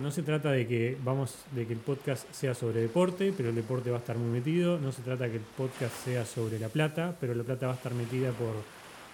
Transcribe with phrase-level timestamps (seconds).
[0.00, 3.54] No se trata de que vamos, de que el podcast sea sobre deporte, pero el
[3.54, 4.78] deporte va a estar muy metido.
[4.78, 7.72] No se trata de que el podcast sea sobre la plata, pero la plata va
[7.72, 8.54] a estar metida por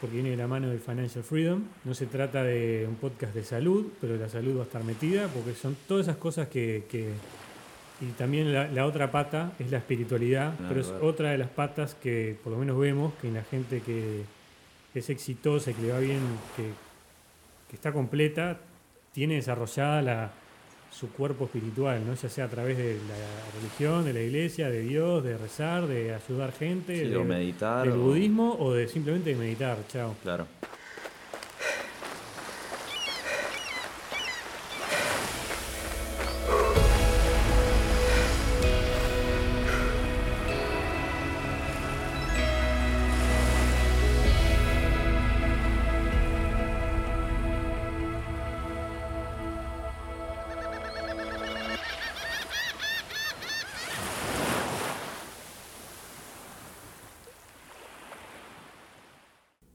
[0.00, 1.62] porque viene de la mano del Financial Freedom.
[1.84, 5.26] No se trata de un podcast de salud, pero la salud va a estar metida,
[5.28, 6.84] porque son todas esas cosas que...
[6.88, 7.10] que
[8.00, 11.48] y también la, la, otra pata es la espiritualidad, No, pero es otra de las
[11.48, 14.22] patas que por lo menos vemos que en la gente que
[14.94, 16.20] es exitosa y que le va bien,
[16.54, 16.62] que,
[17.68, 18.60] que está completa,
[19.12, 20.30] tiene desarrollada la,
[20.90, 22.14] su cuerpo espiritual, ¿no?
[22.14, 26.14] ya sea a través de la religión, de la iglesia, de Dios, de rezar, de
[26.14, 27.86] ayudar gente, Sí, de, o meditar.
[27.88, 29.76] del o- budismo o de simplemente meditar.
[29.88, 30.14] Chao.
[30.22, 30.46] Claro.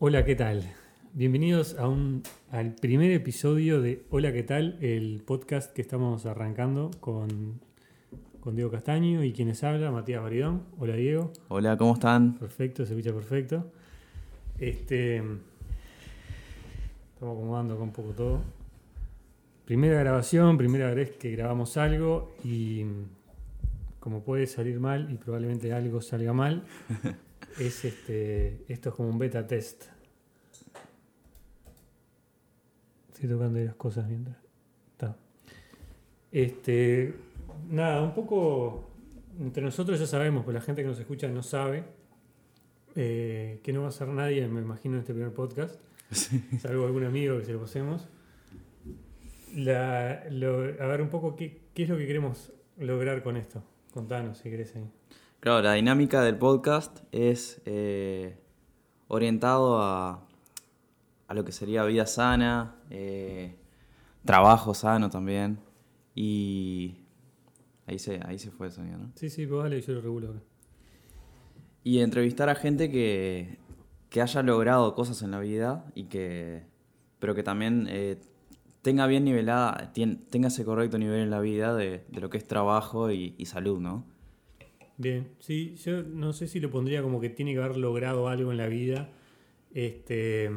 [0.05, 0.69] Hola, ¿qué tal?
[1.13, 4.77] Bienvenidos a un, al primer episodio de Hola, ¿qué tal?
[4.81, 7.61] El podcast que estamos arrancando con,
[8.41, 10.63] con Diego Castaño y quienes habla, Matías Baridón.
[10.77, 11.31] Hola, Diego.
[11.47, 12.37] Hola, ¿cómo están?
[12.37, 13.71] Perfecto, se escucha perfecto.
[14.59, 15.19] Este,
[17.13, 18.41] estamos acomodando acá un poco todo.
[19.63, 22.83] Primera grabación, primera vez que grabamos algo y
[24.01, 26.65] como puede salir mal y probablemente algo salga mal,
[27.57, 29.92] es este, esto es como un beta test.
[33.13, 34.37] Estoy tocando las cosas mientras.
[34.91, 35.15] Está.
[36.31, 37.13] Este,
[37.69, 38.89] nada, un poco
[39.39, 41.83] entre nosotros ya sabemos, pero la gente que nos escucha no sabe
[42.95, 45.79] eh, que no va a ser nadie, me imagino, en este primer podcast,
[46.59, 48.07] salvo algún amigo que se lo pasemos.
[49.55, 53.63] La- lo- a ver un poco qué, qué es lo que queremos lograr con esto.
[53.93, 54.89] Contanos si querés ahí.
[55.39, 58.37] Claro, la dinámica del podcast es eh,
[59.07, 60.25] orientado a,
[61.27, 63.55] a lo que sería vida sana, eh,
[64.23, 65.59] trabajo sano también.
[66.15, 66.99] Y
[67.87, 69.11] ahí se, ahí se fue el sonido, ¿no?
[69.15, 70.41] Sí, sí, pues dale, yo lo regulo acá.
[71.83, 73.57] Y entrevistar a gente que,
[74.09, 76.63] que haya logrado cosas en la vida y que.
[77.19, 78.21] pero que también eh,
[78.83, 82.47] tenga bien nivelada, tenga ese correcto nivel en la vida de, de lo que es
[82.47, 84.05] trabajo y, y salud, ¿no?
[84.97, 88.51] Bien, sí, yo no sé si lo pondría como que tiene que haber logrado algo
[88.51, 89.09] en la vida.
[89.73, 90.51] Este.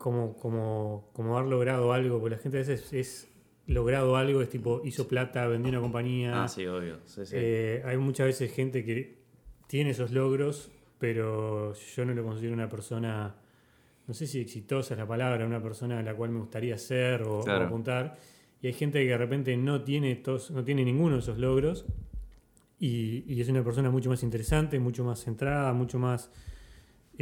[0.00, 3.28] Como, como, como haber logrado algo, porque la gente a veces es
[3.66, 6.42] logrado algo, es tipo, hizo plata, vendió una compañía.
[6.42, 7.00] Ah, sí, obvio.
[7.04, 7.34] Sí, sí.
[7.36, 9.18] Eh, hay muchas veces gente que
[9.66, 13.36] tiene esos logros, pero yo no lo considero una persona,
[14.06, 17.22] no sé si exitosa es la palabra, una persona a la cual me gustaría ser
[17.22, 18.16] o, apuntar.
[18.62, 21.84] Y hay gente que de repente no tiene, estos, no tiene ninguno de esos logros
[22.78, 26.30] y, y es una persona mucho más interesante, mucho más centrada, mucho más...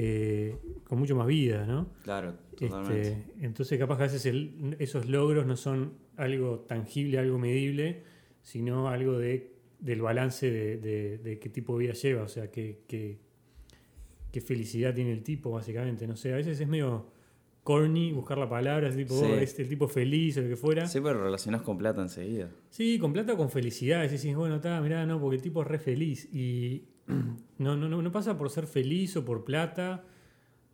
[0.01, 1.91] eh, con mucho más vida, ¿no?
[2.05, 3.01] claro, totalmente.
[3.01, 8.05] Este, entonces, capaz que a veces el- esos logros no son algo tangible, algo medible,
[8.43, 12.49] sino algo de, del balance de, de- de qué tipo de vida lleva, o sea,
[12.51, 13.19] qué, qué,
[14.31, 16.07] qué felicidad tiene el tipo, básicamente.
[16.07, 17.11] No sé, a veces es medio
[17.65, 19.25] corny buscar la palabra, es tipo, Sí.
[19.25, 20.87] oh, es el tipo feliz o lo que fuera.
[20.87, 22.51] Sí, pero relacionas con plata enseguida.
[22.71, 24.05] Sí, con plata o con felicidad.
[24.05, 26.29] Y decís, bueno, está, mirá, no, porque el tipo es re feliz.
[26.33, 26.85] Y
[27.59, 30.05] no, no, no, no pasa por ser feliz o por plata.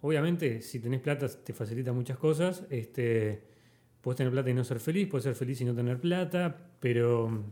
[0.01, 2.65] Obviamente, si tenés plata te facilita muchas cosas.
[2.71, 3.43] Este,
[4.01, 7.45] puedes tener plata y no ser feliz, puedes ser feliz y no tener plata, pero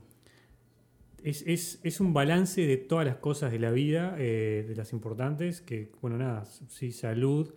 [1.22, 4.92] es, es- es un balance de todas las cosas de la vida, eh, de las
[4.92, 7.54] importantes, que, bueno, nada, sí, salud,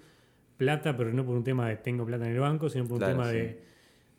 [0.58, 3.08] plata, pero no por un tema de tengo plata en el banco, sino por un
[3.09, 3.35] tema sí.
[3.35, 3.62] de,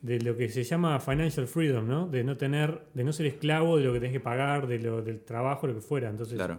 [0.02, 2.06] de lo que se llama financial freedom, ¿no?
[2.08, 5.00] De no tener, de no ser esclavo de lo que tenés que pagar, de lo,
[5.00, 6.10] del trabajo, lo que fuera.
[6.10, 6.58] Entonces, Claro.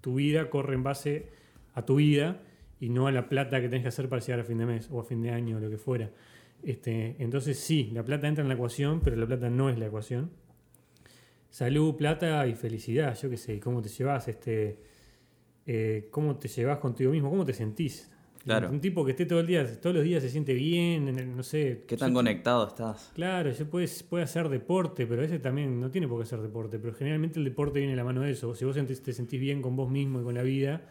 [0.00, 1.28] Tu vida corre en base
[1.74, 2.42] a tu vida
[2.80, 4.88] y no a la plata que tenés que hacer para llegar a fin de mes
[4.90, 6.10] o a fin de año o lo que fuera.
[6.62, 9.86] Este, entonces sí, la plata entra en la ecuación, pero la plata no es la
[9.86, 10.30] ecuación.
[11.50, 14.78] Salud, plata y felicidad, yo qué sé, cómo te llevas, este,
[15.66, 18.10] eh, cómo te llevas contigo mismo, cómo te sentís.
[18.44, 18.70] Claro.
[18.70, 21.36] Un tipo que esté todo el día, todos los días se siente bien, en el-
[21.36, 21.84] no sé.
[21.86, 23.12] ¿Qué tan yo- conectado estás?
[23.14, 26.40] Claro, yo puede, puede hacer deporte, pero a veces también no tiene por qué hacer
[26.40, 28.54] deporte, pero generalmente el deporte viene de la mano de eso.
[28.54, 30.82] Si vos te sentís bien con vos mismo y con la vida,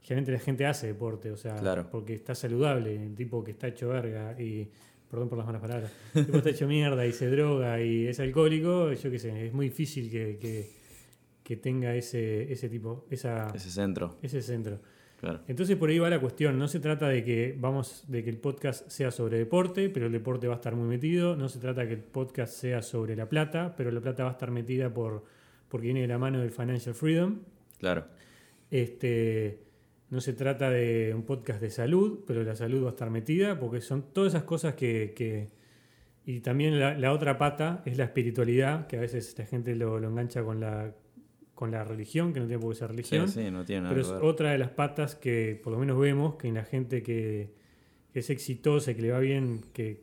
[0.00, 1.88] generalmente la gente hace deporte, o sea, Claro.
[1.90, 4.68] porque está saludable, el tipo que está hecho verga y,
[5.10, 8.18] perdón por las malas palabras, el tipo está hecho mierda y se droga y es
[8.20, 10.70] alcohólico, yo qué sé, es muy difícil que, que-
[11.42, 14.16] que tenga ese, ese tipo, esa, Ese centro.
[14.22, 14.80] ese centro.
[15.20, 15.40] Claro.
[15.48, 16.58] Entonces por ahí va la cuestión.
[16.58, 20.12] No se trata de que vamos, de que el podcast sea sobre deporte, pero el
[20.12, 21.36] deporte va a estar muy metido.
[21.36, 24.30] No se trata de que el podcast sea sobre la plata, pero la plata va
[24.30, 25.24] a estar metida por,
[25.68, 27.38] porque viene de la mano del financial freedom.
[27.78, 28.04] Claro.
[28.70, 29.60] Este,
[30.10, 33.58] no se trata de un podcast de salud, pero la salud va a estar metida,
[33.58, 35.12] porque son todas esas cosas que.
[35.16, 35.48] que-
[36.28, 40.00] y también la, la otra pata es la espiritualidad, que a veces la gente lo,
[40.00, 40.92] lo engancha con la,
[41.56, 43.28] con la religión, que no tiene por qué ser Sí, religión.
[43.28, 44.24] sí, no tiene nada Pero que es ver.
[44.30, 47.50] otra de las patas que por lo menos vemos que en la gente que,
[48.12, 50.02] que es exitosa y que le va bien, que,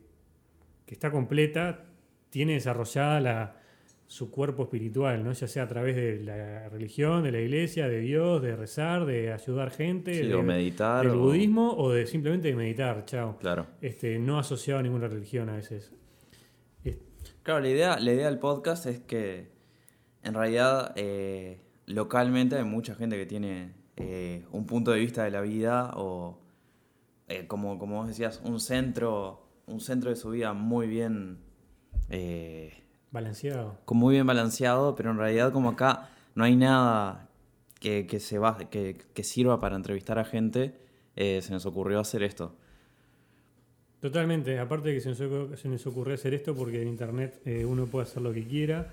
[0.84, 1.84] que está completa,
[2.28, 3.60] tiene desarrollada la,
[4.08, 5.32] su cuerpo espiritual, ¿no?
[5.32, 9.32] ya sea a través de la religión, de la iglesia, de Dios, de rezar, de
[9.32, 11.06] ayudar gente, Sí, de- o meditar.
[11.06, 13.38] del o- budismo o de simplemente de meditar, chao.
[13.38, 13.66] Claro.
[13.80, 15.92] Este, no asociado a ninguna religión a veces.
[17.42, 19.53] Claro, la idea, la idea del podcast es que
[20.24, 25.30] en realidad eh, localmente hay mucha gente que tiene eh, un punto de vista de
[25.30, 26.40] la vida o
[27.28, 31.38] eh, como, como vos decías, un centro, un centro de su vida muy bien,
[32.10, 32.72] eh,
[33.10, 33.78] Balanceado.
[33.84, 37.28] como muy bien balanceado, pero en realidad como acá no hay nada
[37.78, 40.80] que, que se va, que, que sirva para entrevistar a gente,
[41.14, 42.56] se nos ocurrió hacer esto.
[44.00, 45.10] Totalmente, aparte de que se
[45.68, 48.92] nos, ocurrió hacer esto porque en internet uno puede hacer lo que quiera,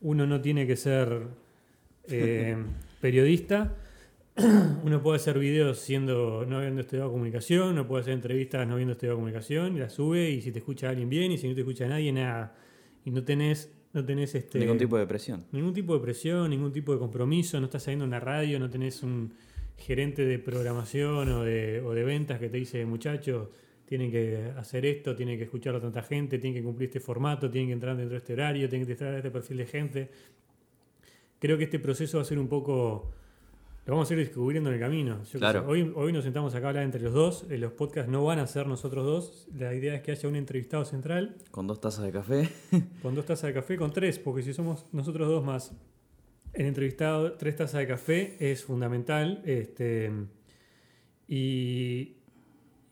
[0.00, 1.28] uno no tiene que ser
[2.08, 2.56] eh,
[3.00, 3.74] periodista,
[4.84, 8.92] uno puede hacer videos siendo no habiendo estudiado comunicación, no puede hacer entrevistas no habiendo
[8.92, 11.60] estudiado comunicación, y las sube y si te escucha alguien bien y si no te
[11.60, 12.54] escucha nadie, nada.
[13.04, 15.44] Y no tenés, no tenés este, Ningún tipo de presión.
[15.52, 18.68] Ningún tipo de presión, ningún tipo de compromiso, no estás saliendo en la radio, no
[18.68, 19.32] tenés un
[19.76, 23.48] gerente de programación o de, o de ventas que te dice, muchachos,
[23.86, 27.50] tienen que hacer esto, tienen que escuchar a tanta gente, tienen que cumplir este formato,
[27.50, 30.10] tienen que entrar dentro de este horario, tienen que estar a este perfil de gente.
[31.38, 33.10] Creo que este proceso va a ser un poco...
[33.86, 35.22] Lo vamos a ir descubriendo en el camino.
[35.32, 35.60] Yo Claro.
[35.60, 37.46] sé, Hoy, hoy nos sentamos acá a hablar entre los dos.
[37.48, 39.48] eh, Los podcasts no van a ser nosotros dos.
[39.56, 42.48] La idea es que haya un entrevistado central Con dos tazas de café.
[43.02, 45.72] con dos tazas de café, con tres, porque si somos nosotros dos más
[46.52, 49.40] el entrevistado, tres tazas de café es fundamental.
[49.44, 50.10] Este,
[51.28, 52.15] y,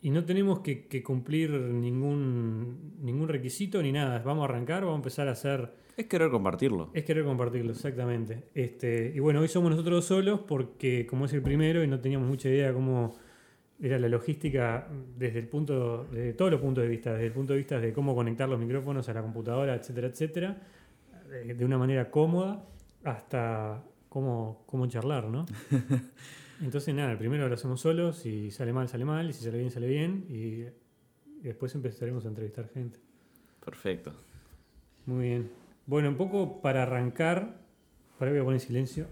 [0.05, 4.19] y no tenemos que, que cumplir ningún, ningún requisito ni nada.
[4.19, 5.73] Vamos a arrancar, vamos a empezar a hacer.
[5.97, 6.91] Es querer compartirlo.
[6.93, 8.43] Es querer compartirlo, exactamente.
[8.55, 12.29] Este, y bueno, hoy somos nosotros solos porque, como es el primero y no teníamos
[12.29, 13.17] mucha idea cómo
[13.81, 14.87] era la logística
[15.17, 17.95] desde el punto, desde todos los puntos de vista, desde el punto de vista de
[17.95, 20.63] cómo conectar los micrófonos a la computadora, etcétera, etcétera,
[21.47, 22.63] de una manera cómoda
[23.05, 25.47] hasta cómo, cómo charlar, ¿no?
[26.61, 29.59] Entonces, nada, el primero lo hacemos solos, si sale mal, sale mal, y si sale
[29.59, 30.65] bien, sale bien, y,
[31.43, 32.99] después empezaremos a entrevistar gente.
[33.65, 34.13] Perfecto.
[35.07, 35.51] Muy bien.
[35.87, 37.61] Bueno, un poco para arrancar,
[38.19, 39.07] para voy a poner silencio.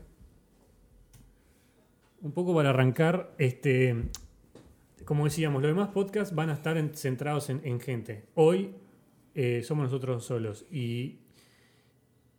[2.23, 4.11] Un poco para arrancar, este,
[5.05, 8.25] como decíamos, los demás podcasts van a estar en- centrados en, en gente.
[8.35, 8.75] Hoy
[9.35, 11.19] eh, somos nosotros solos y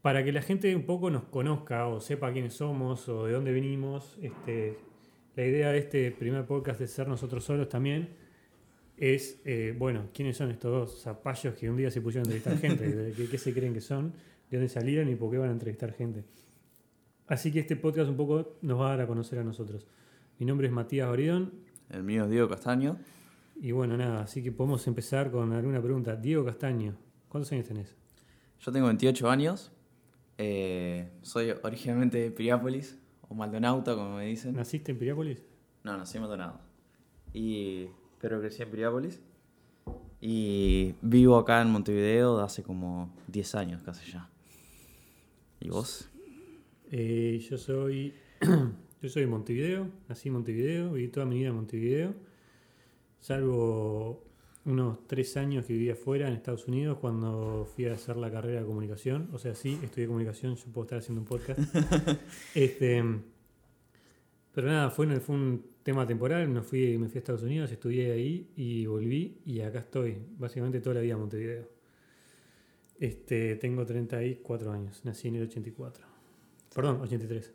[0.01, 3.51] para que la gente un poco nos conozca o sepa quiénes somos o de dónde
[3.51, 4.77] venimos, este,
[5.35, 8.09] la idea de este primer podcast de ser nosotros solos también
[8.97, 12.57] es, eh, bueno, ¿quiénes son estos dos zapallos que un día se pusieron a entrevistar
[12.59, 12.87] gente?
[12.95, 14.13] ¿De ¿Qué, qué se creen que son?
[14.49, 16.23] ¿De dónde salieron y por qué van a entrevistar gente?
[17.27, 19.87] Así que este podcast un poco nos va a dar a conocer a nosotros.
[20.39, 21.53] Mi nombre es Matías Oridón
[21.89, 22.97] El mío es Diego Castaño.
[23.59, 26.15] y bueno, nada, así que podemos empezar con alguna pregunta.
[26.15, 26.95] Diego Castaño,
[27.29, 27.95] ¿cuántos años tenés?
[28.59, 29.71] Yo tengo 28 años.
[30.37, 32.97] eh, soy originalmente de Piriápolis,
[33.33, 34.55] o Maldonauta, como me dicen.
[34.55, 35.43] ¿Naciste en Piriápolis?
[35.83, 36.59] No, nací en Maldonado.
[37.33, 37.87] Y,
[38.19, 39.19] pero crecí en Piriápolis.
[40.21, 44.29] Y vivo acá en Montevideo de hace como 10 años casi ya.
[45.59, 46.09] ¿Y vos?
[46.91, 48.13] Eh, yo soy
[49.01, 52.13] yo soy de Montevideo, nací en Montevideo, viví toda mi vida en Montevideo,
[53.19, 54.23] salvo
[54.65, 58.61] unos tres años que viví afuera en Estados Unidos cuando fui a hacer la carrera
[58.61, 59.29] de comunicación.
[59.33, 61.59] O sea, sí, estudié comunicación, yo puedo estar haciendo un podcast.
[62.55, 63.03] este,
[64.53, 68.11] pero nada, fue, fue un tema temporal, me fui, me fui a Estados Unidos, estudié
[68.11, 71.69] ahí y volví y acá estoy, básicamente toda la vida en Montevideo.
[72.99, 76.05] Este, tengo 34 años, nací en el 84.
[76.73, 77.53] Perdón, 83.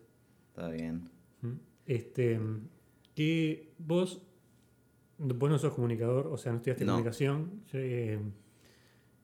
[0.50, 1.08] Está bien.
[1.86, 2.38] Este,
[3.14, 4.20] que vos,
[5.18, 6.92] vos no sos comunicador, o sea, no estudiaste No.
[6.92, 7.62] comunicación.
[7.72, 8.18] eh,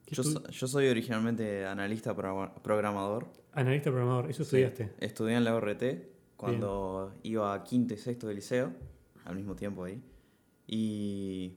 [0.06, 3.26] ¿qué Yo, so- yo soy originalmente analista programa- programador.
[3.52, 4.92] Analista programador, eso Sí, estudiaste.
[5.04, 5.82] Estudié en la ORT
[6.36, 8.72] cuando iba a quinto y sexto de liceo,
[9.24, 10.02] al mismo tiempo ahí.
[10.66, 11.54] Y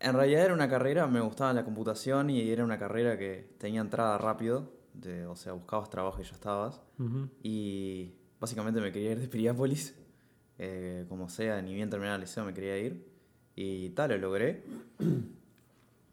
[0.00, 3.80] en realidad era una carrera, me gustaba la computación y era una carrera que tenía
[3.80, 6.82] entrada rápido, de, o sea, buscabas trabajo y ya estabas.
[7.42, 9.94] Y básicamente me quería ir de Piriápolis
[10.58, 13.06] eh, como sea, ni bien terminar el liceo me quería ir.
[13.56, 14.62] Y tal, lo logré.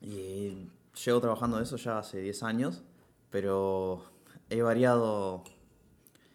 [0.02, 0.68] Y
[1.06, 2.84] llevo trabajando de eso ya hace 10 años,
[3.30, 4.04] pero
[4.50, 5.44] he variado,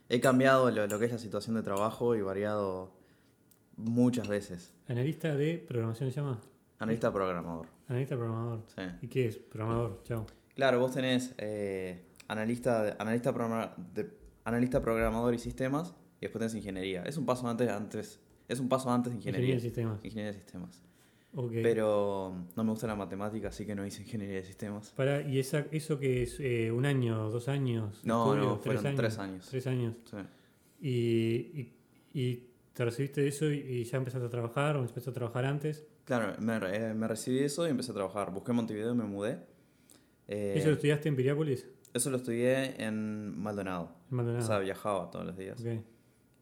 [0.09, 2.93] he cambiado lo, lo que es la situación de trabajo y variado
[3.77, 4.73] muchas veces.
[4.89, 6.41] Analista de programación se llama.
[6.79, 7.67] Analista programador.
[7.89, 8.63] Analista programador.
[8.75, 8.83] Sí.
[9.03, 9.37] ¿Y qué es?
[9.39, 10.27] Programador, chao.
[10.55, 14.11] Claro, vos tenés eh, analista, de- analista, programa- de-
[14.45, 17.03] analista programador y sistemas y después tenés ingeniería.
[17.03, 19.55] Es un paso antes, antes es un paso antes de ingeniería.
[19.55, 20.05] Ingeniería de sistemas.
[20.05, 20.83] Ingeniería de sistemas.
[21.35, 21.53] Ok.
[21.63, 24.91] Pero no me gusta la matemática, así que no hice ingeniería de sistemas.
[24.97, 28.01] Para, ¿Y esa, eso que es eh, un año, dos años?
[28.05, 29.47] No, estudio, no, fueron tres años.
[29.51, 29.95] Tres años.
[30.05, 30.17] Sí.
[30.81, 31.75] Y, y,
[32.15, 35.45] y te recibiste de eso y, y ya empezaste a trabajar o empezaste a trabajar
[35.45, 35.87] antes.
[36.05, 38.33] Claro, me, eh, me recibí de eso y empecé a trabajar.
[38.33, 39.41] Busqué Montevideo y me mudé.
[40.29, 41.67] Eh, ¿Eso lo estudiaste en Piriápolis?
[41.93, 43.97] eso lo estudié en Maldonado.
[44.11, 44.45] En Maldonado.
[44.45, 45.61] O sea, viajaba todos los días.
[45.61, 45.83] Ok.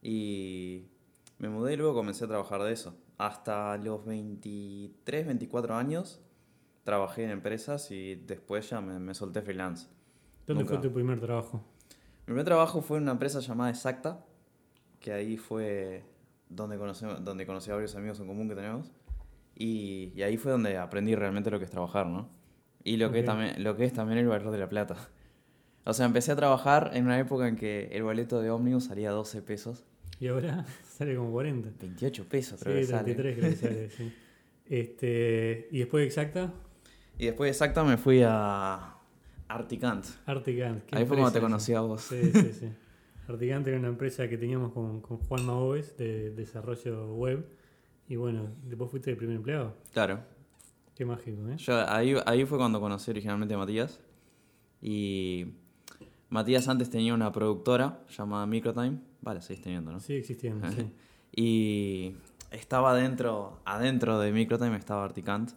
[0.04, 0.90] Y
[1.38, 2.94] me mudé y luego comencé a trabajar de eso.
[3.16, 6.20] Hasta los 23, 24 años
[6.84, 9.88] trabajé en empresas y después ya me, me solté freelance.
[10.46, 10.78] ¿Dónde Nunca.
[10.78, 11.64] fue tu primer trabajo?
[12.20, 14.24] Mi primer trabajo fue en una empresa llamada Exacta,
[15.00, 16.04] que ahí fue
[16.50, 18.92] donde conocí, donde conocí a varios amigos en común que tenemos.
[19.56, 22.28] Y, y ahí fue donde aprendí realmente lo que es trabajar, ¿no?
[22.82, 24.96] Y lo, que, también, lo que es también el valor de la plata.
[25.86, 29.10] O sea, empecé a trabajar en una época en que el boleto de ómnibus salía
[29.10, 29.84] 12 pesos.
[30.20, 31.70] Y ahora sale como 40.
[31.80, 33.14] 28 pesos, Sí, creo que sale.
[33.14, 34.12] 33 creo que sale, sí.
[34.66, 36.52] Este, y después de Exacta,
[37.18, 38.96] Y después de Exacta me fui a
[39.48, 40.04] Articant.
[40.26, 40.84] Articant.
[40.86, 41.80] ¿Qué Ahí fue cuando te conocí esa?
[41.80, 42.02] a vos.
[42.02, 42.68] Sí, sí, sí.
[43.28, 47.46] Articant era una empresa que teníamos con, con Juan Maoves de desarrollo web.
[48.08, 49.76] Y bueno, después fuiste el primer empleado.
[49.92, 50.20] Claro.
[50.94, 51.56] Qué mágico, ¿eh?
[51.56, 54.00] Yo, ahí, ahí fue cuando conocí originalmente a Matías.
[54.80, 55.46] Y
[56.30, 58.98] Matías antes tenía una productora llamada Microtime.
[59.22, 60.00] Vale, seguís teniendo, ¿no?
[60.00, 60.86] Sigue existiendo, sí.
[61.36, 62.14] Y
[62.52, 65.50] estaba adentro, adentro de Microtime estaba Articant.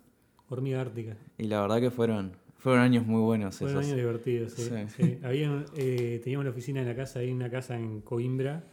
[0.49, 1.15] Hormiga Ártica.
[1.37, 3.85] Y la verdad que fueron, fueron años muy buenos Fueron esos.
[3.85, 4.63] años divertidos, sí.
[4.63, 5.03] Sí.
[5.03, 5.19] sí.
[5.23, 8.63] Había, eh, teníamos la oficina en la casa, ahí una casa en Coimbra.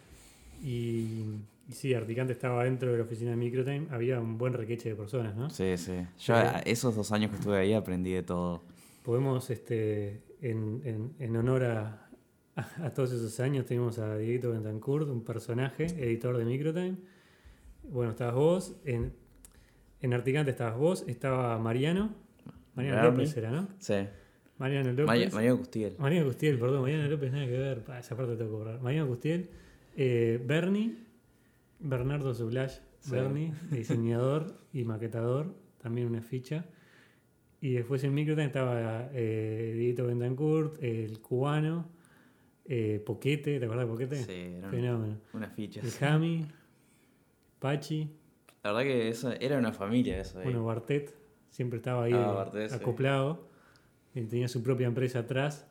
[0.62, 1.24] Y,
[1.68, 3.86] y sí, Articante estaba dentro de la oficina de Microtime.
[3.90, 5.50] Había un buen requeche de personas, ¿no?
[5.50, 5.92] Sí, sí.
[6.20, 6.46] Yo Sí.
[6.64, 8.62] esos dos años que estuve ahí aprendí de todo.
[9.02, 12.08] Podemos, este, en, en- en honor a,
[12.56, 16.96] a todos esos años, tenemos a Dieguito Bentancourt, un personaje, editor de Microtime.
[17.84, 19.12] Bueno, estabas vos, en,
[20.00, 22.14] en Articante estabas vos, estaba Mariano.
[22.74, 23.10] Mariano.
[23.10, 23.68] López era, ¿no?
[23.78, 23.94] Sí.
[24.58, 25.06] Mariano López.
[25.06, 25.96] María, María Gustiel.
[25.98, 28.80] Mariano Custiel, perdón, Mariano López nada que ver, esa parte tengo que cobrar.
[28.80, 29.50] Mariano Custiel,
[29.96, 30.96] eh, Bernie,
[31.80, 33.10] Bernardo Zublash, Sí.
[33.10, 36.64] Bernie, diseñador y maquetador, también una ficha.
[37.64, 41.88] Y después en Microtime estaba eh, Dieguito Bentancourt, el cubano,
[42.66, 44.16] eh, Poquete, ¿te acuerdas de Poquete?
[44.16, 45.16] Sí, eran Fenómeno.
[45.32, 45.82] unas fichas.
[45.82, 46.44] El Jami,
[47.60, 48.10] Pachi,
[48.62, 50.44] La verdad que eso era una familia eso ahí.
[50.44, 51.14] bueno, Bartet,
[51.48, 52.74] siempre estaba ahí Ah, eh, sí.
[52.74, 53.48] acoplado.
[54.14, 55.66] Él tenía su propia empresa atrás.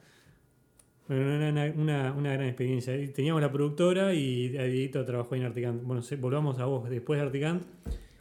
[1.07, 2.93] Bueno, era una, una, una gran experiencia.
[3.13, 5.83] Teníamos la productora y Dieguito trabajó en Articant.
[5.83, 6.89] Bueno, volvamos a vos.
[6.89, 7.63] Después de Articant,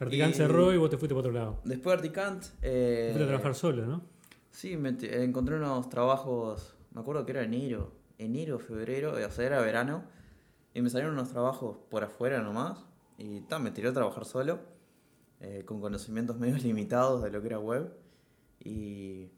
[0.03, 1.61] Articant cerró y vos te fuiste para otro lado.
[1.63, 2.43] Después de Articant...
[2.61, 4.01] Eh, Te fuiste a trabajar solo, ¿no?
[4.51, 9.61] Sí, me encontré unos trabajos, me acuerdo que era enero, enero, febrero, o sea, era
[9.61, 10.03] verano,
[10.73, 12.85] y me salieron unos trabajos por afuera nomás,
[13.17, 14.59] y ta, me tiré a trabajar solo,
[15.41, 17.91] eh, con conocimientos medio limitados de lo que era web,
[18.59, 19.29] y,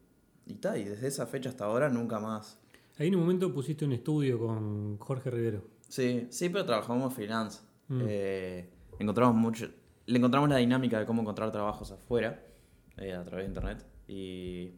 [0.46, 2.60] y ta, y desde esa fecha hasta ahora nunca más.
[2.98, 5.64] Ahí en un momento pusiste un estudio con Jorge Rivero.
[5.88, 7.62] Sí, sí, pero trabajamos freelance.
[7.88, 8.02] Mm.
[8.08, 8.70] Eh,
[9.00, 9.70] encontramos mucho,
[10.08, 12.44] le encontramos la dinámica de cómo encontrar trabajos afuera,
[12.98, 14.72] eh, a través de internet, y,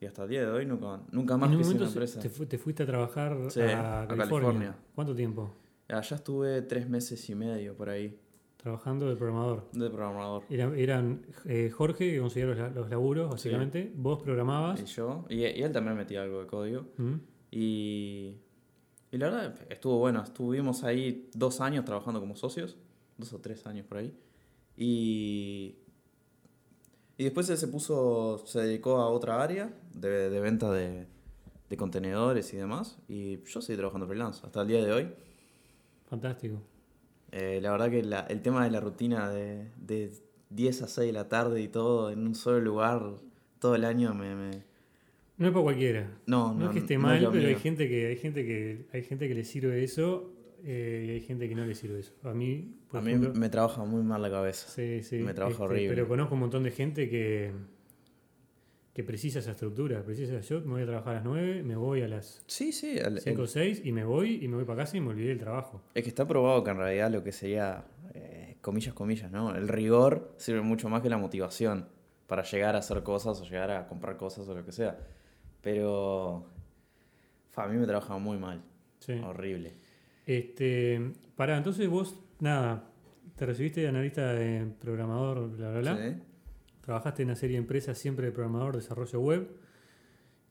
[0.00, 2.20] y hasta el día de hoy nunca, nunca más en un una empresa.
[2.20, 4.16] te, fu- te fuiste a trabajar Sí, a, a California.
[4.28, 4.76] California.
[4.94, 5.50] ¿Cuánto tiempo?
[5.88, 8.18] Allá estuve tres meses y medio por ahí
[8.56, 9.68] Trabajando de programador.
[9.72, 10.42] de programador.
[10.50, 13.92] Era- eran eh, Jorge que conseguía los, los laburos, básicamente.
[13.94, 14.80] Vos programabas.
[14.80, 16.86] Y yo, y, y él también metía algo de código.
[16.96, 17.14] ¿Mm?
[17.52, 18.38] Y,
[19.12, 20.20] y la verdad estuvo bueno.
[20.22, 22.76] Estuvimos ahí dos años trabajando como socios,
[23.16, 24.12] dos o tres años por ahí.
[24.76, 25.76] Y,
[27.18, 31.06] y después él se puso, se dedicó a otra área de, de venta de,
[31.70, 32.98] de contenedores y demás.
[33.08, 35.08] Y yo seguí trabajando freelance hasta el día de hoy.
[36.08, 36.62] Fantástico.
[37.32, 40.12] Eh, la verdad que la- el tema de la rutina de, de
[40.50, 43.02] 10 a 6 de la tarde y todo en un solo lugar
[43.58, 44.34] todo el año me...
[44.36, 44.62] me-
[45.38, 46.18] No es para cualquiera.
[46.26, 48.44] No, No, no, es que esté no mal, es pero hay gente que hay gente
[48.46, 50.32] que hay gente que le sirve eso
[50.66, 52.12] eh, y hay gente que no le sirve eso.
[52.24, 54.68] A mí, por A mí ejemplo, me trabaja muy mal la cabeza.
[54.68, 55.88] sí, sí, me trabaja este, horrible.
[55.94, 57.52] Pero conozco un montón de gente que
[58.92, 60.02] que precisa esa estructura.
[60.02, 62.96] Precisa, yo me voy a trabajar a las 9, me voy a las Sí, sí.
[62.96, 65.10] el- 5 o el- 6 y me voy y me voy para casa y me
[65.10, 65.82] olvidé del trabajo.
[65.92, 69.54] es que está probado que en realidad lo que sería, eh, comillas, comillas, ¿no?
[69.54, 71.88] El rigor sirve mucho más que la motivación
[72.26, 74.98] para llegar a hacer cosas o llegar a comprar cosas o lo que sea.
[75.60, 76.46] Pero
[77.50, 78.62] fa, a mí me trabaja muy mal.
[79.00, 79.12] Sí.
[79.22, 79.74] Horrible.
[80.26, 82.90] Este, pará, entonces vos, nada,
[83.36, 85.96] te recibiste de analista de programador, bla, bla, bla.
[85.96, 86.16] Sí.
[86.82, 89.48] Trabajaste en una serie de empresas siempre de programador, desarrollo web.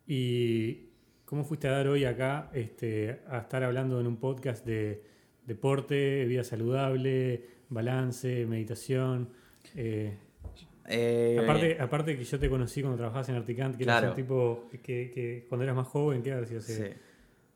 [0.07, 0.89] ¿Y
[1.25, 5.03] cómo fuiste a dar hoy acá este, a estar hablando en un podcast de
[5.45, 9.29] deporte, vida saludable, balance, meditación?
[9.75, 10.17] Eh,
[10.87, 14.11] Eh, aparte, aparte que yo te conocí cuando trabajabas en Articant, que eras Claro.
[14.11, 16.61] un tipo que, que cuando eras más joven, ¿qué hace?
[16.61, 16.83] sí.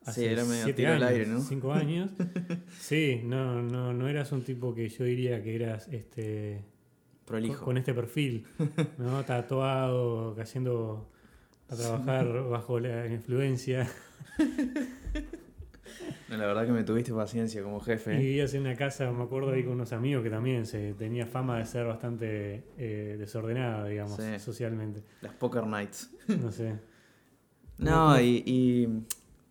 [0.10, 1.40] Hace Sí, era medio siete tiro al años, aire, ¿no?
[1.42, 2.12] cinco años.
[2.80, 6.64] sí, no, no, no eras un tipo que yo diría que eras este
[7.26, 7.64] Prolijo.
[7.66, 8.46] con este perfil,
[8.98, 9.24] ¿no?
[9.26, 11.10] Tatuado, cayendo
[11.70, 13.88] a trabajar bajo la influencia.
[16.30, 18.16] No, la verdad que me tuviste paciencia como Y jefe.
[18.18, 21.58] vivías en una casa, me acuerdo ahí con unos amigos que también se tenía fama
[21.58, 24.38] de ser bastante eh, desordenada, digamos, Sí.
[24.40, 25.02] socialmente.
[25.22, 26.12] Las Poker Nights.
[26.28, 26.76] No sé.
[27.80, 28.88] No, y, y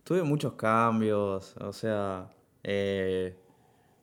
[0.09, 1.55] tuve muchos cambios.
[1.57, 2.31] O sea,
[2.63, 3.35] eh,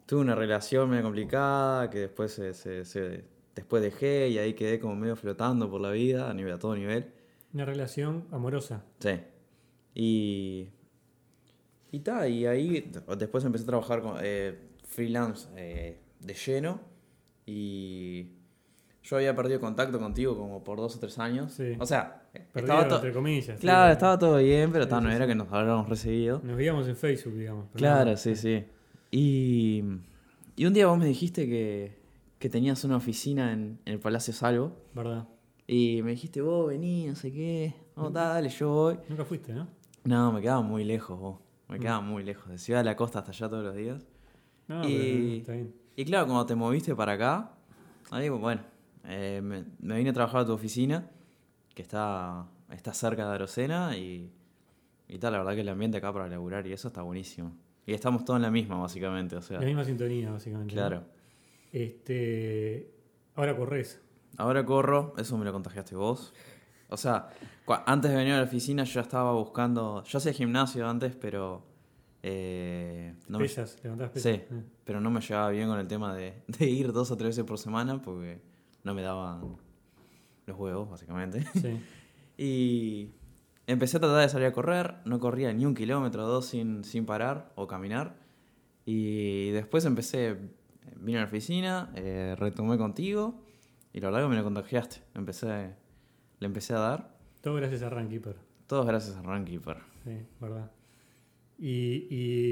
[0.06, 3.24] tuve una relación medio complicada que después, se, se- se-
[3.56, 6.76] después dejé y ahí quedé como medio flotando por la vida a, nivel, a todo
[6.76, 7.12] nivel.
[7.52, 8.84] Una relación amorosa.
[9.00, 9.18] Sí.
[9.96, 10.68] Y.
[11.90, 16.80] Y ta, y ahí después empecé a trabajar con eh, freelance eh, de lleno.
[17.46, 18.28] Y.
[19.08, 21.52] Yo había perdido contacto contigo como por dos o tres años.
[21.52, 21.74] Sí.
[21.78, 22.96] O sea, estaba todo.
[22.98, 23.60] entre comillas.
[23.60, 23.92] Claro, sí.
[23.92, 26.40] estaba todo bien, pero Sí, ta, no era que nos hablábamos recibido.
[26.42, 27.66] Nos veíamos en Facebook, digamos.
[27.74, 28.64] Claro, no- sí, sí.
[29.12, 29.84] Y,
[30.56, 31.96] y un día vos me dijiste que,
[32.40, 34.72] que tenías una oficina en, en el Palacio Salvo.
[34.92, 35.28] ¿Verdad?
[35.68, 37.74] Y me dijiste, vos vení, no sé qué.
[37.94, 38.98] Oh, dale, yo voy.
[39.08, 39.68] Nunca fuiste, ¿no?
[40.04, 41.38] No, me quedaba muy lejos vos.
[41.68, 42.48] Me quedaba muy lejos.
[42.48, 44.04] De Ciudad de la Costa hasta allá todos los días.
[44.68, 45.74] No, Y- pero no, está bien.
[45.96, 47.52] Y claro, cuando te moviste para acá,
[48.10, 48.62] ahí, bueno,
[49.06, 51.08] eh, me, me vine a trabajar a tu oficina,
[51.74, 54.32] que está, está cerca de Arocena, y,
[55.08, 57.56] y tal, la verdad que el ambiente acá para laburar y eso está buenísimo.
[57.86, 60.74] Y estamos todos en la misma, básicamente, o sea, La misma sintonía, básicamente.
[60.74, 61.04] claro.
[61.72, 62.90] Este,
[63.34, 64.00] ahora corres.
[64.38, 66.32] Ahora corro, eso me lo contagiaste vos.
[66.88, 67.28] O sea,
[67.86, 71.64] antes de venir a la oficina yo ya estaba buscando, yo hacía gimnasio antes, pero...
[72.22, 74.40] eh, no me- pesas, levantás pesas.
[74.48, 77.28] Sí, pero no me llevaba bien con el tema de, de ir dos o tres
[77.30, 78.40] veces por semana porque
[78.86, 79.56] no me daban
[80.46, 81.44] los huevos, básicamente.
[81.60, 81.78] Sí.
[82.38, 83.12] Y
[83.66, 86.84] empecé a tratar de salir a correr, no corría ni un kilómetro o dos sin,
[86.84, 88.18] sin parar o caminar.
[88.84, 90.36] Y después empecé,
[91.00, 93.40] vine a la oficina, eh, retomé contigo
[93.94, 94.98] y la verdad que me lo contagiaste.
[95.14, 95.74] Empecé,
[96.40, 97.16] le empecé a dar.
[97.40, 98.36] Todo gracias a Runkeeper.
[98.66, 99.78] Todos gracias a Runkeeper.
[100.04, 100.70] Sí, verdad.
[101.58, 102.06] Y,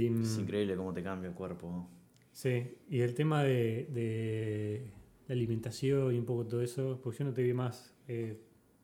[0.07, 1.91] y, mm, Es increíble cómo te cambia el cuerpo.
[2.33, 4.91] sí, y el tema de, de
[5.29, 8.41] la alimentación y un poco todo eso, porque yo no te vi más eh,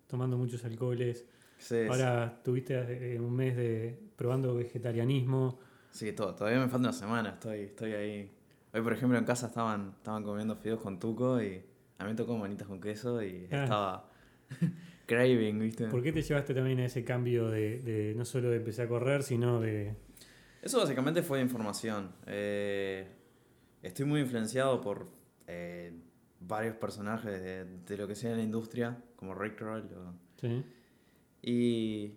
[0.07, 1.27] tomando muchos alcoholes.
[1.59, 5.59] Sí, Ahora tuviste eh, un mes de probando vegetarianismo.
[5.91, 8.33] Sí, to- todavía me falta una semana, estoy, estoy ahí.
[8.73, 11.63] Hoy, por ejemplo, en casa estaban, estaban comiendo fideos con tuco y
[11.99, 13.63] a mí me tocó manitas con queso y Ah.
[13.65, 14.11] estaba
[15.07, 15.87] craving, ¿viste?
[15.89, 18.89] ¿Por qué te llevaste también a ese cambio de, de no solo de empezar a
[18.89, 19.95] correr, sino de...
[20.63, 22.13] Eso básicamente fue información.
[22.27, 23.07] Eh,
[23.83, 25.09] estoy muy influenciado por
[25.47, 25.93] eh,
[26.41, 29.83] varios personajes de, de lo que sea en la industria, como Rickroll.
[29.95, 30.65] o- Sí,
[31.43, 32.15] Y,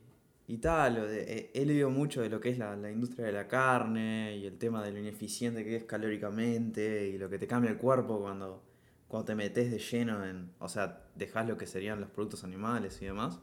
[0.48, 3.32] y tal, de- he, he leído mucho de lo que es la, la industria de
[3.34, 7.48] la carne y el tema de lo ineficiente que es calóricamente y lo que te
[7.48, 8.64] cambia el cuerpo cuando,
[9.08, 13.02] cuando te metes de lleno en, o sea, dejas lo que serían los productos animales
[13.02, 13.40] y demás.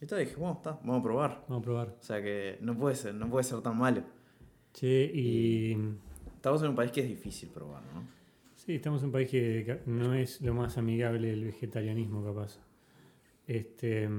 [0.00, 1.44] Y tal, dije, bueno, está, vamos a probar.
[1.48, 1.88] vamos a probar.
[1.98, 4.02] O sea que no puede ser, no puede ser tan malo.
[4.74, 5.76] Che, y...
[6.34, 8.06] Estamos en un país que es difícil probar, ¿no?
[8.66, 12.58] Sí, estamos en un país que no es lo más amigable el vegetarianismo, capaz.
[13.46, 14.10] Este,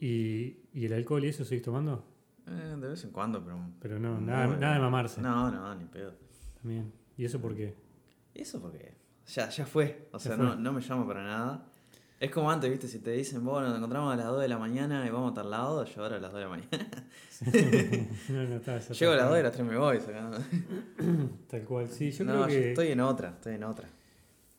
[0.00, 2.04] y, ¿Y el alcohol y eso seguís tomando?
[2.48, 3.60] Eh, de vez en cuando, pero...
[3.80, 5.20] Pero no, nada, nada de mamarse.
[5.20, 6.14] No, no, ni pedo.
[6.60, 6.92] También.
[7.16, 7.76] ¿Y eso por qué?
[8.34, 8.92] Eso porque
[9.28, 10.08] ya, ya fue.
[10.10, 10.44] O Ya sea, fue.
[10.46, 11.69] No, no me llama para nada.
[12.20, 12.86] Es como antes, ¿viste?
[12.86, 15.34] Si te dicen, vos nos encontramos a las 2 de la mañana y vamos a
[15.34, 17.04] tal lado, yo ahora a las 2 de la mañana.
[18.28, 19.16] no, no, está, ya Llego a está.
[19.16, 20.00] las 2 y a las 3 me voy.
[20.00, 20.38] sacando.
[21.48, 22.10] Tal cual, sí.
[22.10, 23.88] Yo no, creo yo que estoy en otra, estoy en otra.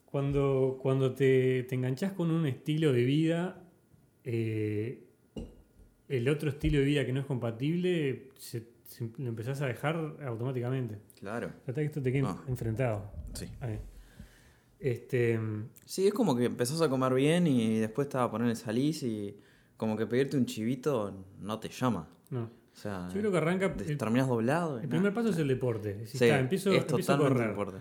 [0.05, 3.61] cuando, cuando te, te enganchás con un estilo de vida,
[4.23, 5.05] eh,
[6.09, 9.95] el otro estilo de vida que no es compatible, se- se- lo empezás a dejar
[10.25, 10.97] automáticamente.
[11.19, 11.51] Claro.
[11.63, 13.03] Trata que esto te quede enfrentado.
[13.33, 13.45] Sí.
[13.59, 13.79] Ahí.
[14.81, 15.39] Este,
[15.85, 19.37] Sí, es como que empezás a comer bien y después estaba a ponerle salís y
[19.77, 22.09] como que pedirte un chivito no te llama.
[22.31, 22.43] No.
[22.43, 23.75] O sea, Yo creo que arranca.
[23.75, 24.79] te- El, terminás doblado.
[24.79, 25.93] el primer paso es el deporte.
[25.93, 27.49] Decís, Sí, "Ta, empiezo, es empiezo a correr.
[27.49, 27.77] deporte.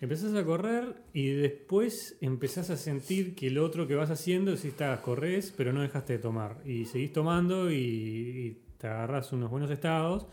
[0.00, 4.68] Empezás a correr y después empezás a sentir que lo otro que vas haciendo, si
[4.68, 6.60] estás, corres, pero no dejaste de tomar.
[6.66, 10.26] Y seguís tomando y, y te agarras unos buenos estados.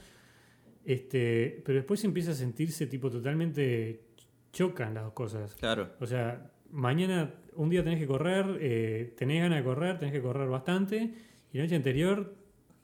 [0.84, 4.01] Este, pero después empieza a sentirse tipo totalmente
[4.52, 5.56] chocan las dos cosas.
[5.56, 5.90] Claro.
[6.00, 10.22] O sea, mañana, un día tenés que correr, eh, tenés ganas de correr, tenés que
[10.22, 11.14] correr bastante,
[11.52, 12.36] y la noche anterior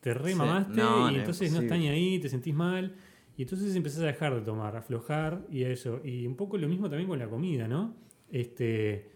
[0.02, 2.96] te remamaste No, y no, entonces no estás ni ahí, te sentís mal,
[3.36, 6.02] y entonces empezás a dejar de tomar, a aflojar y a eso.
[6.04, 7.96] Y un poco lo mismo también con la comida, ¿no?
[8.32, 9.10] Este,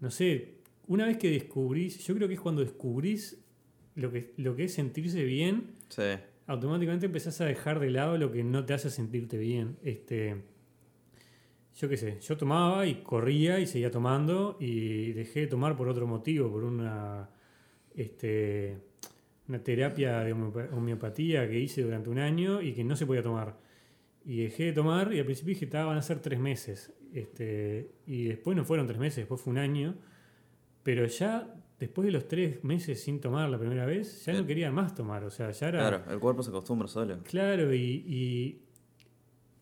[0.00, 3.42] no sé, una vez que descubrís, yo creo que es cuando descubrís
[3.94, 6.02] lo que, lo que es sentirse bien, Sí.
[6.46, 9.76] automáticamente empezás a dejar de lado lo que no te hace sentirte bien.
[9.82, 10.42] Este,
[11.80, 15.88] yo qué sé, yo tomaba y corría y seguía tomando y dejé de tomar por
[15.88, 17.30] otro motivo, por una,
[17.94, 18.78] este,
[19.48, 23.22] una terapia de homeopa- homeopatía que hice durante un año y que no se podía
[23.22, 23.58] tomar.
[24.24, 26.92] Y dejé de tomar y al principio dije, "Ta, van a ser tres meses.
[27.14, 29.94] Este, y después no fueron tres meses, después fue un año.
[30.82, 34.70] Pero ya después de los tres meses sin tomar la primera vez, ya no quería
[34.72, 35.22] más tomar.
[35.24, 35.78] O sea, ya era...
[35.88, 37.18] Claro, el cuerpo se acostumbra solo.
[37.22, 38.62] Claro, y, y,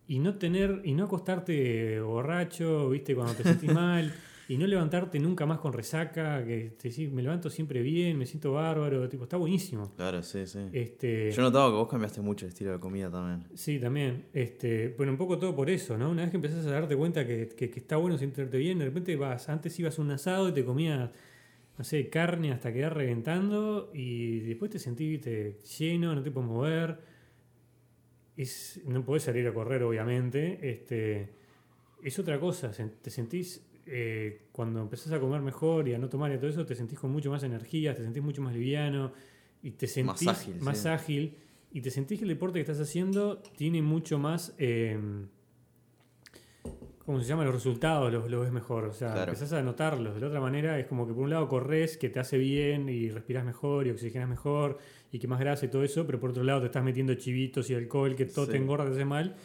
[0.09, 4.13] y no tener, y no acostarte borracho, viste, cuando te sentís mal,
[4.49, 8.27] y no levantarte nunca más con resaca, que te decís, me levanto siempre bien, me
[8.27, 9.93] siento bárbaro, tipo, está buenísimo.
[9.97, 10.61] Claro, sí, sí.
[10.73, 13.49] Este, Yo notaba que vos cambiaste mucho el estilo de comida también.
[13.55, 14.27] Sí, también.
[14.33, 16.11] Este, bueno, un poco todo por eso, ¿no?
[16.11, 18.85] Una vez que empezás a darte cuenta que, que- que está bueno sentirte bien, de
[18.85, 21.11] repente vas, antes ibas a un asado y te comías,
[21.77, 27.16] no sé, carne hasta quedar reventando y después te sentiste lleno, no te puedes mover.
[28.37, 30.59] Es, no podés salir a correr, obviamente.
[30.71, 31.31] Este,
[32.03, 36.33] es otra cosa, te sentís, eh, cuando empezás a comer mejor y a no tomar
[36.33, 39.13] y todo eso, te sentís con mucho más energía, te sentís mucho más liviano
[39.63, 40.89] y te Más sentís ágil, más sí.
[40.89, 41.35] ágil
[41.73, 44.99] y te sentís que el deporte que estás haciendo tiene mucho más, eh,
[47.07, 47.45] ¿cómo se llama?
[47.45, 49.33] Los resultados los, los ves mejor, o sea, Claro.
[49.33, 50.15] empezás a notarlos.
[50.15, 52.89] De la otra manera es como que por un lado corres, que te hace bien
[52.89, 54.79] y respiras mejor y oxigenas mejor
[55.13, 57.71] y que más grasa y todo eso, pero por otro lado te estás metiendo chivitos
[57.71, 59.37] y alcohol que todo te engorda, te hace mal.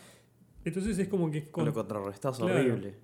[0.65, 2.53] Entonces es como que con- Lo contrarrestás Claro.
[2.55, 2.95] horrible.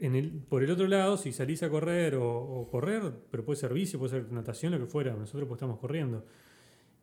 [0.00, 3.58] en el, por el otro lado, si salís a correr o, o correr, pero puede
[3.58, 6.26] ser bici, puede ser natación, lo que fuera, nosotros pues estamos corriendo.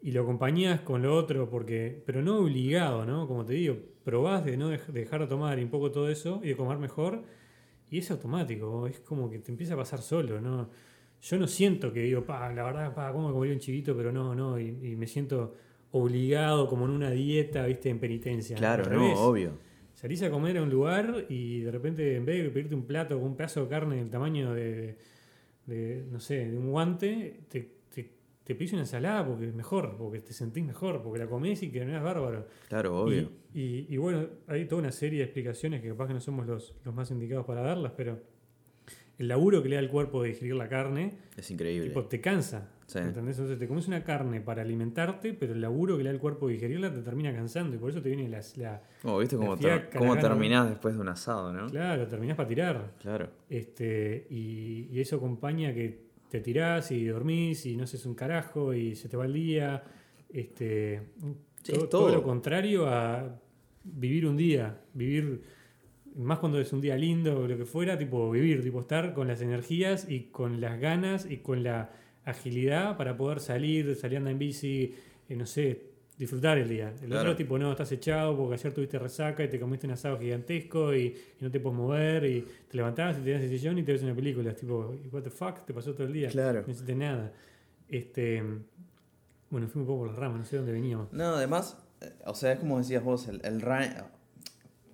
[0.04, 3.28] Y lo acompañás con lo otro, porque pero no obligado, ¿no?
[3.28, 6.40] Como te digo, probás de no dej- dejar de tomar y un poco todo eso
[6.44, 7.24] y de comer mejor,
[7.90, 10.70] y es automático, es como que te empieza a pasar solo, ¿no?
[11.22, 13.96] Yo no siento que digo, pa, la verdad, pa, ¿cómo me comería un chivito?
[13.96, 15.54] Pero no, no, y, y me siento
[15.92, 17.90] obligado como en una dieta, ¿viste?
[17.90, 18.58] En penitencia.
[18.58, 18.90] Claro, no,
[19.28, 19.52] obvio.
[19.94, 23.20] Salís a comer a un lugar y de repente en vez de pedirte un plato
[23.20, 24.98] con un pedazo de carne del tamaño de,
[25.68, 27.81] de, no sé, de un guante, te,
[28.44, 31.70] te, pedís una ensalada porque es mejor, porque te sentís mejor, porque la comés y
[31.72, 32.48] que no es bárbaro.
[32.70, 33.30] Claro, obvio.
[33.54, 36.46] Y, y- y bueno, hay toda una serie de explicaciones que capaz que no somos
[36.48, 38.20] los, los más indicados para darlas, pero
[39.18, 41.90] el laburo que le da al cuerpo de digerir la carne, es increíble.
[41.90, 42.70] tipo, te cansa.
[42.88, 42.98] Sí.
[43.00, 43.38] ¿entendés?
[43.38, 46.48] Entonces te comes una carne para alimentarte, pero el laburo que le da al cuerpo
[46.48, 48.82] de digerirla te termina cansando y por eso te viene las- la...
[49.02, 51.68] Como, ¿Viste la cómo, ter- la terminás después de un asado, no?
[51.68, 52.96] Claro, terminás para tirar.
[53.00, 53.30] Claro.
[53.50, 58.74] Este, y, y eso acompaña que te tirás y dormís y no haces un carajo
[58.74, 59.84] y se te va el día.
[60.30, 61.02] Este,
[61.64, 62.12] Sí, todo, es todo todo.
[62.12, 63.40] lo contrario a
[63.84, 65.44] vivir un día, vivir
[66.16, 69.28] más cuando es un día lindo o lo que fuera, tipo vivir, tipo estar con
[69.28, 71.92] las energías y con las ganas y con la
[72.26, 74.96] agilidad para poder salir, salir a andar en bici,
[75.30, 76.90] eh, no sé, disfrutar el día.
[77.02, 77.22] El Claro.
[77.22, 80.94] otro tipo, no, estás echado porque ayer tuviste resaca y te comiste un asado gigantesco
[80.94, 81.06] y,
[81.40, 83.92] y no te puedes mover y te levantás y te das el sillón y te
[83.94, 84.52] ves una película.
[84.52, 86.30] Es tipo, what the fuck, te pasó todo el día.
[86.30, 86.64] Claro.
[86.66, 87.32] No hiciste nada.
[87.88, 88.44] Este,
[89.50, 91.12] bueno, fui un poco por las ramas, no sé dónde veníamos.
[91.12, 94.04] No, además, eh, o sea, es como decías vos, el, el run-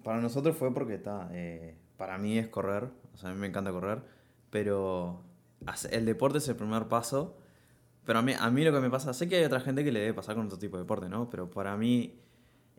[0.04, 3.48] para nosotros fue porque está, eh, para mí es correr, o sea, a mí me
[3.48, 4.00] encanta correr,
[4.50, 5.22] pero
[5.92, 7.38] el deporte es el primer paso,
[8.08, 9.92] pero a mí, a mí lo que me pasa, sé que hay otra gente que
[9.92, 11.30] le debe pasar con otro tipo de deporte, ¿no?
[11.30, 12.16] Pero para mí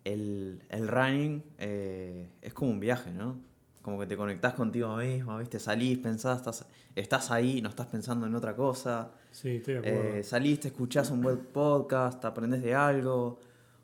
[0.03, 3.39] el, el running eh, es como un viaje, ¿no?
[3.83, 5.59] Como que te conectás contigo mismo, ¿viste?
[5.59, 9.13] Salís, pensás, estás, estás ahí, no estás pensando en otra cosa.
[9.31, 10.15] Sí, estoy de acuerdo.
[10.17, 13.39] Eh, salís, te escuchás un buen podcast, aprendés de algo,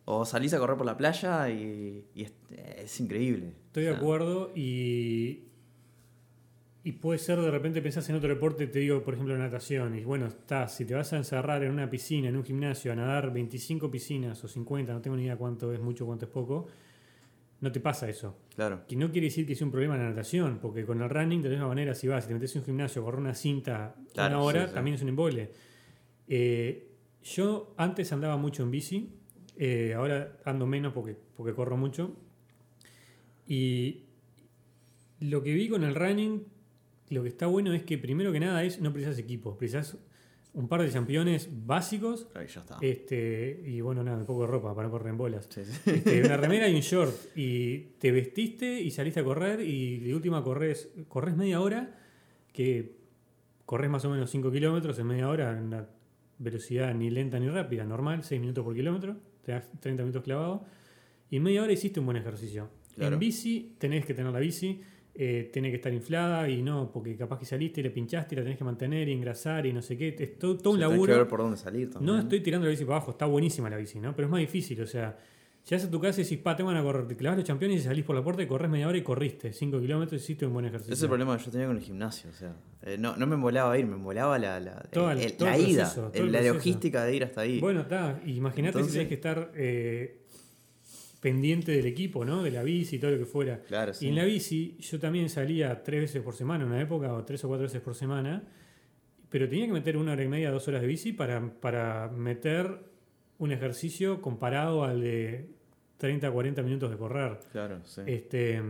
[0.06, 2.32] o salís a correr por la playa y, y es,
[2.78, 3.52] es increíble.
[3.66, 5.44] Estoy de O sea, acuerdo y,
[6.86, 10.04] y puede ser de repente pensás en otro deporte, te digo, por ejemplo, natación, y
[10.04, 13.32] bueno, estás, si te vas a encerrar en una piscina, en un gimnasio, a nadar
[13.32, 16.66] 25 piscinas o 50, no tengo ni idea cuánto es mucho, cuánto es poco,
[17.62, 18.36] no te pasa eso.
[18.54, 21.40] Claro, Que no quiere decir que sea un problema la natación, porque con el running,
[21.40, 23.34] de la misma manera, si vas, si te metes en un gimnasio a correr una
[23.34, 24.74] cinta Claro, una hora, sí, sí.
[24.74, 25.50] también es un embole.
[26.28, 26.90] Eh,
[27.22, 29.10] yo antes andaba mucho en bici,
[29.56, 32.14] eh, ahora ando menos porque, porque corro mucho.
[33.46, 34.04] Y
[35.20, 36.44] lo que vi con el running,
[37.10, 39.96] lo que está bueno es que primero que nada es no precisas equipo, precisas
[40.54, 42.28] un par de campeones básicos.
[42.34, 42.78] Ahí ya está.
[42.80, 45.46] Este, y bueno, nada, un poco de ropa para no correr en bolas.
[45.50, 45.90] Sí, sí.
[45.90, 47.12] Este, una remera y un short.
[47.34, 51.98] Y te vestiste y saliste a correr y de última corres, corres media hora,
[52.52, 52.96] que
[53.66, 55.88] corres más o menos 5 kilómetros en media hora en una
[56.38, 60.64] velocidad ni lenta ni rápida, normal, 6 minutos por kilómetro, te das 30 minutos clavado.
[61.30, 62.68] Y en media hora hiciste un buen ejercicio.
[62.94, 63.14] Claro.
[63.14, 64.80] En bici tenés que tener la bici,
[65.16, 68.38] eh, tiene que estar inflada y no, porque capaz que saliste y le pinchaste y
[68.38, 70.16] la tenés que mantener y engrasar y no sé qué.
[70.18, 71.16] Es todo, todo un tenés que laburo.
[71.18, 72.14] ver por dónde salir también.
[72.16, 74.14] No estoy tirando la bici para abajo, está buenísima la bici, ¿no?
[74.16, 75.16] Pero es más difícil, o sea,
[75.68, 77.80] llegas a tu casa y decís, pa, te van a correr, te clavas los campeones
[77.80, 80.46] y salís por la puerta y corres media hora y corriste 5 kilómetros y hiciste
[80.46, 80.92] un buen ejercicio.
[80.92, 82.30] Ese es el problema que yo tenía con el gimnasio.
[82.30, 85.32] O sea, eh, no, no me embolaba ir, me embolaba la, la, Todo el- el-
[85.36, 87.60] todo la el ida, todo la logística de ir hasta ahí.
[87.60, 90.23] Bueno, está, imagínate si tenés que estar eh,
[91.24, 92.42] pendiente del equipo, ¿no?
[92.42, 93.62] De la bici y todo lo que fuera.
[93.62, 94.04] claro, sí.
[94.04, 97.24] Y en la bici yo también salía tres veces por semana en una época, o
[97.24, 98.42] tres o cuatro veces por semana,
[99.30, 102.66] pero tenía que meter una hora y media, dos horas de bici para, para meter
[103.38, 105.48] un ejercicio comparado al de
[105.96, 107.38] 30, 40 minutos de correr.
[107.50, 108.02] Claro, sí.
[108.06, 108.60] Este,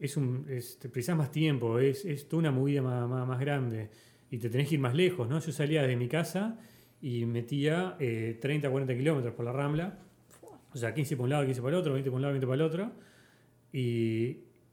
[0.00, 3.38] es un, es- te precisas más tiempo, es, es toda una movida más, más, más
[3.38, 3.90] grande
[4.30, 5.38] y te tenés que ir más lejos, ¿no?
[5.40, 6.58] Yo salía de mi casa
[7.00, 9.98] y metía eh, 30, 40 kilómetros por la Rambla,
[10.74, 12.46] o sea, 15 por un lado, 15 para el otro, 20 por un lado, 20
[12.46, 12.92] para el otro,
[13.72, 13.78] y,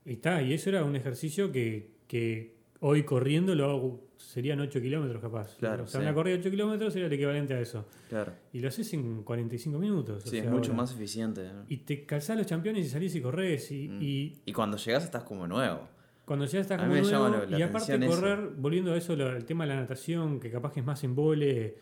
[0.06, 4.80] y está, y eso era un ejercicio que, que hoy corriendo lo hago, serían 8
[4.82, 5.56] kilómetros capaz.
[5.58, 6.06] Claro, o sea, sí.
[6.06, 7.88] una corrida de 8 kilómetros sería el equivalente a eso.
[8.10, 8.34] claro.
[8.54, 10.24] Y lo haces en 45 minutos.
[10.26, 10.84] o Sí, es sea, mucho ahora.
[10.84, 11.44] más eficiente.
[11.52, 11.66] ¿no?
[11.68, 13.72] Y te calzás los campeones y salís y corres.
[13.72, 14.02] Y, Mm.
[14.02, 15.88] y Y cuando llegas estás como nuevo.
[16.26, 18.22] cuando ya estás A mí como nuevo, la y aparte atención eso.
[18.22, 21.04] correr, volviendo a eso, lo- el tema de la natación, que capaz que es más
[21.04, 21.76] en vole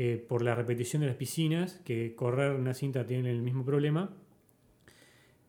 [0.00, 4.14] eh, por la repetición de las piscinas, que correr una cinta tiene el mismo problema.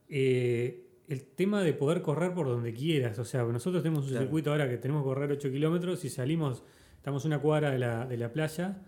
[0.09, 4.25] Eh, el tema de poder correr por donde quieras, o sea, nosotros tenemos un Claro.
[4.25, 6.63] circuito ahora que tenemos que correr 8 kilómetros y salimos,
[6.97, 8.81] estamos una cuadra de la, de la playa,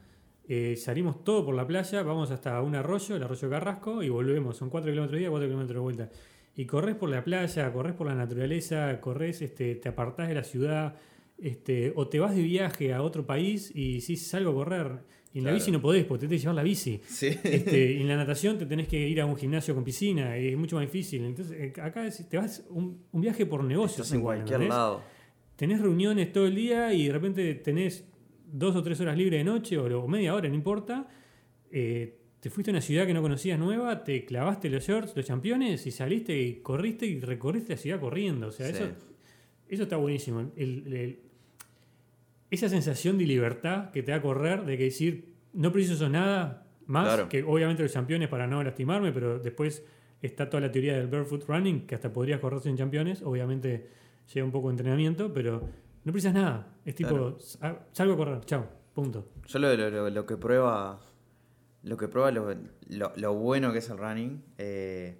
[0.47, 4.57] eh, salimos todo por la playa, vamos hasta un arroyo, el arroyo Carrasco, y volvemos,
[4.57, 6.09] son 4 kilómetros de ida, 4 kilómetros de vuelta.
[6.55, 10.43] Y corres por la playa, corres por la naturaleza, corres, este, te apartás de la
[10.43, 10.95] ciudad,
[11.37, 15.20] este, o te vas de viaje a otro país y si salgo a correr.
[15.33, 16.99] Y en la bici no podés, porque te tenés que llevar la bici.
[17.05, 17.27] Sí.
[17.43, 20.49] Este, y en la natación te tenés que ir a un gimnasio con piscina, y
[20.49, 21.23] es mucho más difícil.
[21.23, 24.07] Entonces, eh, acá es- te vas un, un viaje por negocios.
[24.07, 25.01] Estás en cualquier lado.
[25.55, 28.03] Tenés reuniones todo el día y de repente tenés
[28.51, 31.07] dos o tres horas libres de noche o, media hora, no importa.
[31.71, 35.25] Eh, te fuiste a una ciudad que no conocías nueva, te clavaste los shorts, los
[35.25, 38.47] championes y saliste y corriste y recorriste la ciudad corriendo.
[38.47, 38.73] O sea, Sí.
[38.73, 38.85] eso,
[39.69, 40.51] eso está buenísimo.
[40.57, 41.19] El- el-
[42.51, 47.05] esa sensación de libertad que te da correr, de que decir, no preciso nada más,
[47.07, 47.29] Claro.
[47.29, 49.83] que obviamente los campeones para no lastimarme, pero después
[50.21, 53.89] está toda la teoría del barefoot running, que hasta podrías correr sin campeones, obviamente
[54.33, 55.61] lleva un poco de entrenamiento, pero
[56.03, 56.67] no precisas nada.
[56.85, 57.37] Es tipo, Claro.
[57.61, 59.29] "Ah, salgo a correr, chao, punto.
[59.47, 60.99] Yo lo, lo- lo- lo que prueba,
[61.83, 62.53] lo que prueba lo,
[62.89, 65.17] lo- lo bueno que es el running, eh,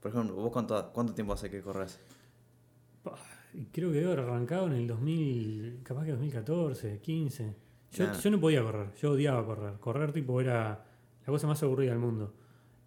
[0.00, 1.98] por ejemplo, vos cuánto, cuánto tiempo hace que corres?
[3.72, 7.54] Creo que debe haber arrancado en el 2000, capaz que 2014, 15.
[7.92, 9.74] Yo, yo no podía correr, yo odiaba correr.
[9.80, 10.84] Correr tipo era
[11.20, 12.34] la cosa más aburrida del mundo.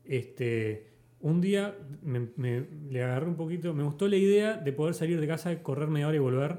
[0.03, 0.87] Este,
[1.21, 5.19] un día me, me- le agarré un poquito, me gustó la idea de poder salir
[5.19, 6.57] de casa, correr media hora y volver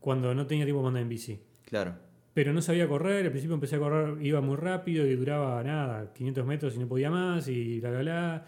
[0.00, 1.40] cuando no tenía tiempo para andar en bici.
[1.64, 1.94] Claro.
[2.34, 6.12] Pero no sabía correr, al principio empecé a correr, iba muy rápido y duraba nada,
[6.14, 8.46] 500 metros y no podía más y bla, bla, bla.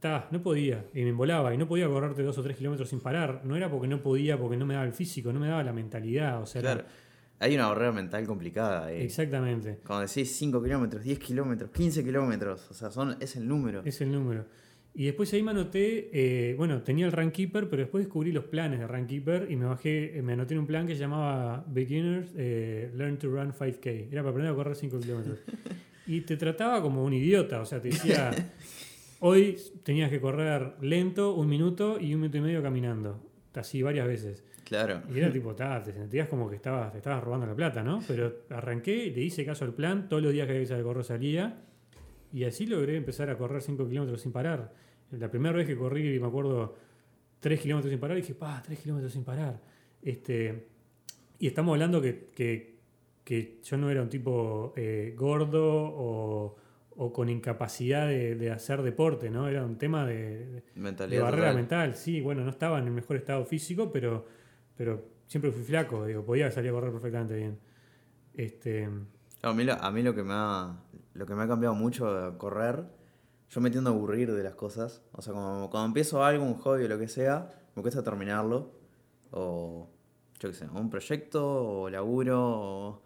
[0.00, 3.00] Ta, no podía, y me embolaba, y no podía correrte dos o tres kilómetros sin
[3.00, 3.40] parar.
[3.44, 5.72] No era porque no podía, porque no me daba el físico, no me daba la
[5.72, 6.40] mentalidad.
[6.42, 6.88] O sea, era- Claro.
[7.40, 8.86] Hay una barrera mental complicada.
[8.86, 9.00] ahí.
[9.02, 13.82] exactamente, Cuando decís 5 kilómetros, 10 kilómetros, 15 kilómetros, o sea, son, es el número.
[13.84, 14.44] es el número.
[14.94, 18.80] Y después ahí me anoté, eh, bueno, tenía el Runkeeper, pero después descubrí los planes
[18.80, 22.30] de Runkeeper y me bajé, eh, me anoté en un plan que se llamaba Beginners
[22.36, 24.08] eh, Learn to Run 5K.
[24.10, 25.38] Era para aprender a correr 5 kilómetros.
[26.10, 28.30] Y te trataba como un idiota, o sea, te decía,
[29.20, 33.24] hoy tenías que correr lento, un minuto y un minuto y medio caminando.
[33.54, 34.44] Así varias veces.
[34.64, 35.02] Claro.
[35.12, 38.00] Y era tipo, ta, te sentías como que estabas, te estabas robando la plata, ¿no?
[38.06, 41.64] Pero arranqué, le hice caso al plan, todos los días que había que correr salía,
[42.32, 44.72] y así logré empezar a correr 5 kilómetros sin parar.
[45.10, 46.76] La primera vez que corrí, me acuerdo,
[47.40, 49.60] 3 kilómetros sin parar, dije, pa, 3 kilómetros sin parar.
[50.02, 50.68] Este,
[51.38, 52.78] y estamos hablando que, que,
[53.24, 56.56] que yo no era un tipo eh, gordo o,
[56.98, 59.48] o con incapacidad de, de hacer deporte, ¿no?
[59.48, 61.54] Era un tema de, de barrera total.
[61.54, 64.26] mental, sí, bueno, no estaba en el mejor estado físico, pero,
[64.76, 67.58] pero siempre fui flaco, digo, podía salir a correr perfectamente bien.
[68.34, 68.88] Este,
[69.42, 70.76] A mí, lo, a mí lo que me ha
[71.14, 72.84] lo que me ha cambiado mucho correr,
[73.50, 75.02] yo me tiendo a aburrir de las cosas.
[75.12, 78.72] O sea, como, cuando empiezo algo, un hobby o lo que sea, me cuesta terminarlo.
[79.32, 79.88] O,
[80.38, 83.02] yo qué sé, un proyecto, o laburo, o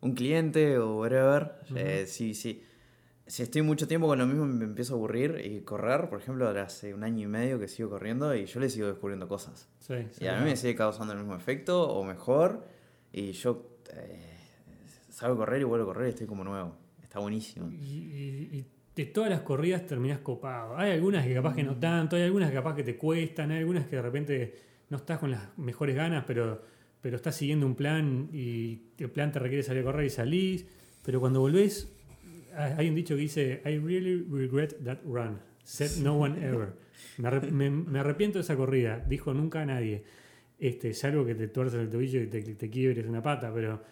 [0.00, 1.56] un cliente, o whatever.
[1.74, 2.62] Eh, sí, sí.
[3.26, 5.40] Si estoy mucho tiempo con lo mismo, me empiezo a aburrir.
[5.44, 8.70] Y correr, por ejemplo, hace un año y medio que sigo corriendo y yo le
[8.70, 9.68] sigo descubriendo cosas.
[9.80, 12.64] Sí, sí, y a mí me sigue causando el mismo efecto, o mejor.
[13.12, 14.20] Y yo eh,
[15.10, 16.76] salgo a correr y vuelvo a correr y estoy como nuevo.
[17.02, 17.68] Está buenísimo.
[17.70, 20.76] Y, y- y de todas las corridas terminás copado.
[20.76, 23.58] Hay algunas que capaz que no tanto, hay algunas que capaz que te cuestan, hay
[23.58, 24.54] algunas que de repente
[24.88, 26.62] no estás con las mejores ganas, pero,
[27.00, 30.66] pero estás siguiendo un plan y el plan te requiere salir a correr y salís.
[31.02, 31.92] Pero cuando volvés,
[32.56, 35.38] hay un dicho que dice, I really regret that run.
[35.62, 36.74] Said no one ever.
[37.18, 40.04] Me, arrep- me- me arrepiento de esa corrida, dijo nunca nadie.
[40.58, 43.82] Este, salvo que te tuerces el tobillo y te, te quiebres una pata, pero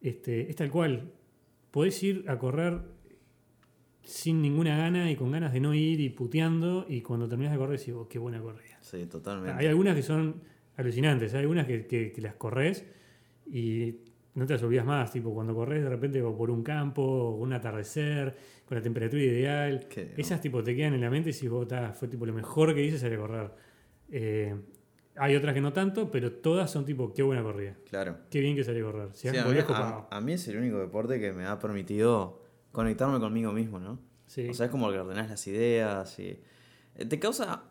[0.00, 1.10] este, es tal cual.
[1.70, 2.80] Podés ir a correr
[4.04, 7.58] sin ninguna gana y con ganas de no ir y puteando y cuando terminas de
[7.58, 8.76] correr decís, oh, qué buena corrida.
[8.80, 9.52] Sí, totalmente.
[9.58, 10.42] Hay algunas que son
[10.76, 12.84] alucinantes, hay algunas que, que- que las corres
[13.46, 13.94] y
[14.34, 17.36] no te las olvidas más, tipo cuando corres de repente o por un campo, o
[17.36, 18.34] un atardecer,
[18.66, 21.92] con la temperatura ideal, esas tipo te quedan en la mente y si vos "Ta,
[21.92, 23.50] fue tipo lo mejor que hice salir a correr.
[24.10, 24.54] Eh,
[25.16, 28.16] hay otras que no tanto, pero todas son tipo, qué buena corrida, Claro.
[28.30, 29.08] qué bien que salí a correr.
[29.12, 30.06] Si Sí, a, mí, volvés a- copado.
[30.10, 32.40] a mí es el único deporte que me ha permitido
[32.72, 33.98] conectarme conmigo mismo, ¿no?
[34.26, 34.48] Sí.
[34.48, 36.40] O sea, es como que ordenás las ideas y...
[36.94, 37.64] eh, Te causa...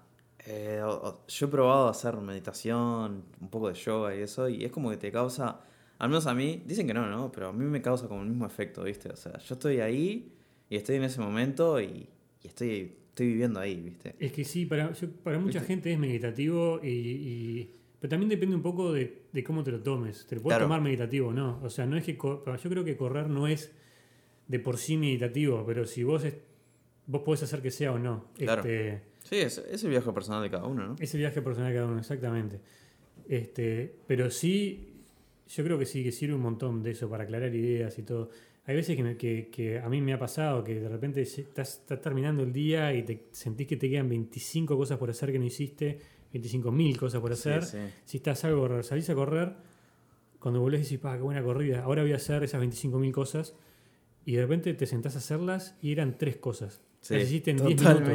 [0.45, 0.79] eh,
[1.27, 4.97] yo he probado hacer meditación, un poco de yoga y eso, y es como que
[4.97, 5.61] te causa...
[6.01, 7.31] Al menos a mí, dicen que no, ¿no?
[7.31, 9.09] Pero a mí me causa como el mismo efecto, ¿viste?
[9.09, 10.33] O sea, yo estoy ahí
[10.67, 12.07] y estoy en ese momento y,
[12.43, 14.15] y estoy, estoy viviendo ahí, ¿viste?
[14.17, 15.73] Es que sí, para, yo- para mucha ¿Viste?
[15.73, 19.79] gente es meditativo, y, y- pero también depende un poco de, de cómo te lo
[19.83, 20.25] tomes.
[20.25, 20.65] Te lo puedes Claro.
[20.65, 21.59] tomar meditativo o no.
[21.61, 23.71] O sea, no es que yo creo que correr no es
[24.47, 26.37] de por sí meditativo, pero si vos es-
[27.05, 28.25] vos podés hacer que sea o no.
[28.37, 28.61] Claro.
[28.63, 30.95] Este, Sí, es, es el viaje personal de cada uno, ¿no?
[30.99, 32.59] es el viaje personal de cada uno, exactamente.
[33.29, 34.90] Este, pero sí,
[35.55, 38.29] yo creo que sí que sirve un montón de eso para aclarar ideas y todo.
[38.65, 41.79] Hay veces que, me- que- que a mí me ha pasado que de repente estás,
[41.79, 45.39] estás terminando el día y te sentís que te quedan 25 cosas por hacer que
[45.39, 45.99] no hiciste,
[46.31, 47.63] 25 mil cosas por hacer.
[47.63, 47.93] Sí, sí.
[48.05, 49.53] Si estás algo salís a correr,
[50.39, 53.55] cuando volvés decís, pa, qué buena corrida, ahora voy a hacer esas 25 mil cosas.
[54.25, 56.81] Y de repente te sentás a hacerlas y eran tres cosas.
[57.01, 58.07] Sí, Las hiciste en 10 minutos.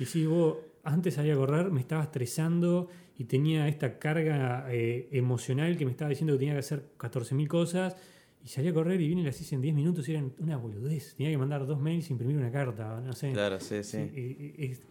[0.00, 5.08] Y si vos antes salía a correr, me estaba estresando y tenía esta carga eh,
[5.12, 7.96] emocional que me estaba diciendo que tenía que hacer 14.000 cosas.
[8.44, 10.56] Y salí a correr y vine y las hice en 10 minutos y eran una
[10.56, 11.16] boludez.
[11.16, 13.32] Tenía que mandar dos mails y imprimir una carta, no sé.
[13.32, 13.98] Claro, sí, sí.
[13.98, 14.82] Y- es-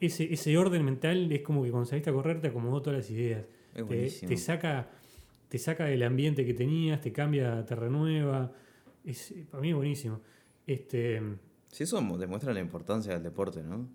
[0.00, 3.10] ese, ese orden mental es como que cuando saliste a correr te acomodó todas las
[3.10, 3.44] ideas.
[3.74, 4.90] Es Te, te saca,
[5.48, 8.52] te saca del ambiente que tenías, te cambia, te renueva.
[9.04, 10.20] Es, para mí es buenísimo.
[10.66, 11.22] Este,
[11.68, 13.88] Sí, eso demuestra la importancia del deporte, ¿no?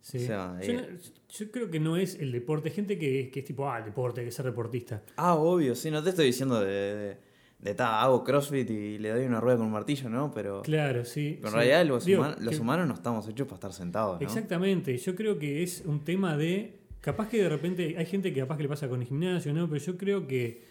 [0.00, 0.18] Sí.
[0.18, 2.68] O sea, yo, eh, yo creo que no es el deporte.
[2.70, 5.02] Hay gente que, que es tipo, ah, el deporte, hay que ser deportista.
[5.16, 7.16] Ah, obvio, sí, no te estoy diciendo de, de,
[7.58, 10.32] de, ta, hago CrossFit y le doy una rueda con un martillo, ¿no?
[10.32, 11.36] Pero, Claro, sí.
[11.40, 11.56] pero en sí.
[11.58, 14.26] realidad los, Digo, human- los que- humanos no estamos hechos para estar sentados, ¿no?
[14.26, 14.96] Exactamente.
[14.96, 16.78] Yo creo que es un tema de.
[17.02, 19.68] Capaz que de repente hay gente que capaz que le pasa con el gimnasio, ¿no?
[19.68, 20.64] Pero yo creo que,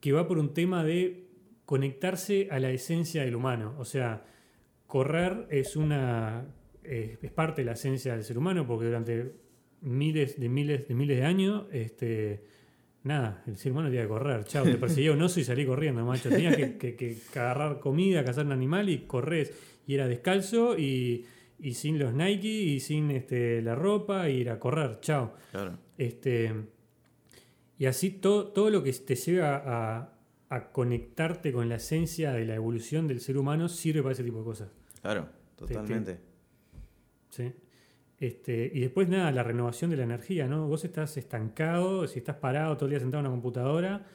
[0.00, 1.26] que va por un tema de
[1.64, 3.74] conectarse a la esencia del humano.
[3.78, 4.24] O sea,
[4.86, 6.46] correr es una.
[6.88, 9.32] Eh, es parte de la esencia del ser humano, porque durante
[9.82, 12.44] miles de miles de miles de años, este.
[13.04, 14.44] Nada, el ser humano tenía que correr.
[14.44, 16.28] Chao, te perseguía un oso y salí corriendo, macho.
[16.28, 19.52] Tenías que, que- que agarrar comida, cazar un animal y corres.
[19.86, 21.24] Y era descalzo y,
[21.60, 24.98] y sin los Nike y sin este, la ropa y ir a correr.
[25.00, 25.32] Chao.
[25.52, 25.78] Claro.
[25.96, 26.52] Este,
[27.78, 30.12] y así todo, todo lo que te lleva a,
[30.50, 34.38] a conectarte con la esencia de la evolución del ser humano sirve para ese tipo
[34.38, 34.70] de cosas.
[35.00, 36.18] Claro, totalmente.
[37.30, 37.52] ¿Sí?
[38.20, 40.66] Este, y después nada, la renovación de la energía, ¿no?
[40.66, 44.06] Vos estás estancado, si estás parado todo el día sentado en una computadora,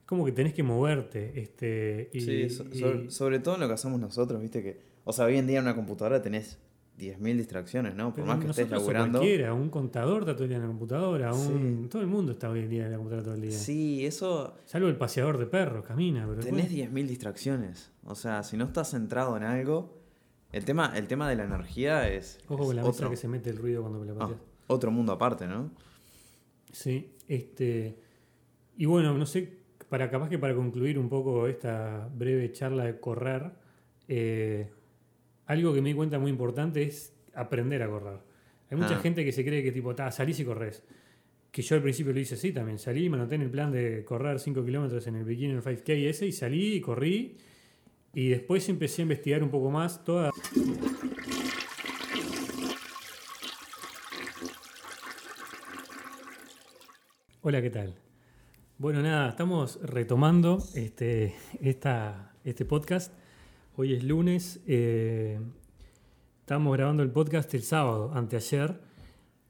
[0.00, 1.38] es como que tenés que moverte.
[1.38, 4.80] Este, y, sí, so- y- sobre, sobre todo en lo que hacemos nosotros, viste que...
[5.04, 6.58] O sea, hoy en día en una computadora tenés
[6.98, 8.06] 10.000 distracciones, ¿no?
[8.06, 9.18] Por pero más que estés laburando.
[9.18, 11.88] Cualquiera, un contador está todo el día en la computadora, un- Sí.
[11.90, 13.50] todo el mundo está hoy en día en la computadora todo el día.
[13.52, 14.56] Sí, eso...
[14.64, 17.92] Salvo el paseador de perros, camina, pero Tenés después- 10.000 distracciones.
[18.04, 19.95] O sea, si no estás centrado en algo...
[20.52, 23.28] El tema, el tema de la energía es, Ojo con la mesa otro, que se
[23.28, 24.40] mete el ruido cuando me la ah, pateas.
[24.68, 25.70] otro mundo aparte, ¿no?
[26.72, 27.96] Sí, este.
[28.76, 29.52] Y bueno, no sé,
[29.88, 33.50] para capaz que para concluir un poco esta breve charla de correr,
[34.08, 34.70] eh,
[35.46, 38.18] algo que me di cuenta muy importante es aprender a correr.
[38.70, 39.00] Hay mucha Ah.
[39.00, 40.82] gente que se cree que tipo, "Ta, salís y corres.
[41.50, 42.78] Que yo al principio lo hice así también.
[42.78, 46.26] Salí, me anoté en el plan de correr 5 kilómetros en el Beginner 5K ese
[46.26, 47.36] y salí y corrí.
[48.14, 50.30] Y después empecé a investigar un poco más toda...
[57.42, 57.94] Hola, ¿qué tal?
[58.78, 63.12] Bueno, nada, estamos retomando este, esta, este podcast.
[63.76, 64.60] Hoy es lunes.
[64.66, 65.38] eh,
[66.40, 68.80] estamos grabando el podcast el sábado, anteayer.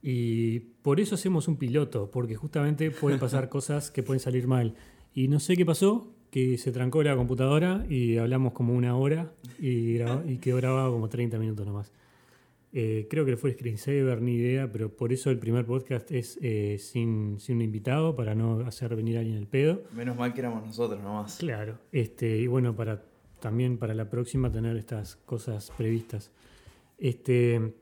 [0.01, 4.75] Y por eso hacemos un piloto, porque justamente pueden pasar cosas que pueden salir mal.
[5.13, 9.31] Y no sé qué pasó, que se trancó la computadora y hablamos como una hora
[9.59, 11.91] y, graba- y quedó grabado como 30 minutos nomás.
[12.73, 16.77] Eh, creo que fue screensaver, ni idea, pero por eso el primer podcast es eh,
[16.79, 19.81] sin, sin un invitado, para no hacer venir a alguien el pedo.
[19.95, 21.37] Menos mal que éramos nosotros nomás.
[21.37, 23.03] Claro, este, y bueno, para
[23.39, 26.31] también para la próxima tener estas cosas previstas.
[26.99, 27.73] Este,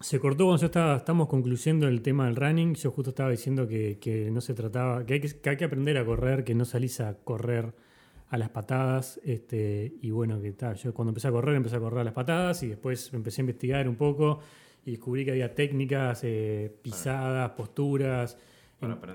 [0.00, 2.74] se cortó cuando yo estaba, estamos concluyendo el tema del running.
[2.74, 5.64] Yo justo estaba diciendo que, que no se trataba, que hay que, que hay que
[5.64, 7.72] aprender a correr, que no salís a correr
[8.34, 9.20] a las patadas.
[9.24, 12.14] Este, y bueno, que tal, yo cuando empecé a correr, empecé a correr a las
[12.14, 14.40] patadas y después empecé a investigar un poco
[14.86, 18.36] y descubrí que había técnicas, eh, pisadas, posturas,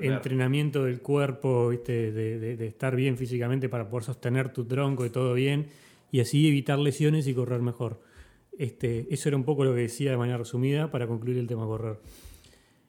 [0.01, 2.11] entrenamiento del cuerpo, ¿viste?
[2.11, 5.67] De, de- de estar bien físicamente para poder sostener tu tronco y todo bien,
[6.11, 8.01] y así evitar lesiones y correr mejor.
[8.57, 11.65] Este, eso era un poco lo que decía de manera resumida para concluir el tema
[11.67, 11.97] correr.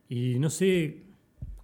[0.09, 1.03] Y no sé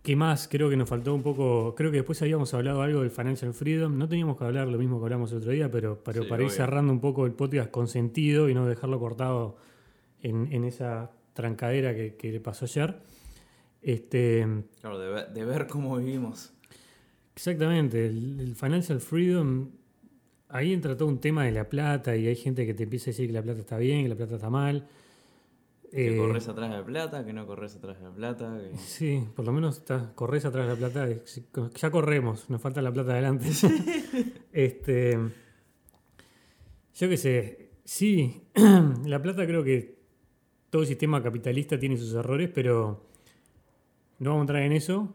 [0.07, 3.11] qué más, creo que nos faltó un poco, creo que después habíamos hablado algo del
[3.11, 6.22] Financial Freedom, no teníamos que hablar lo mismo que hablamos el otro día, pero, pero
[6.22, 9.57] Sí, para ir cerrando un poco el podcast con sentido y no dejarlo cortado
[10.22, 12.96] en, en esa trancadera que, que le pasó ayer.
[13.82, 14.46] Este,
[14.80, 16.52] Claro, de, ver- de ver cómo vivimos.
[17.34, 19.68] Exactamente, el, el financial freedom,
[20.48, 23.12] ahí entra todo un tema de la plata y hay gente que te empieza a
[23.12, 24.86] decir que la plata está bien, que la plata está mal.
[25.97, 28.59] Que Eh, corres atrás de la plata, que no corres atrás de la plata.
[28.61, 31.09] que- Sí, por lo menos está- corres atrás de la plata,
[31.74, 33.47] ya corremos, nos falta la plata adelante.
[34.53, 35.18] este,
[36.94, 38.42] yo qué sé, sí,
[39.07, 39.97] la plata creo que
[40.70, 43.07] todo sistema capitalista tiene sus errores, pero
[44.18, 45.14] no vamos a entrar en eso.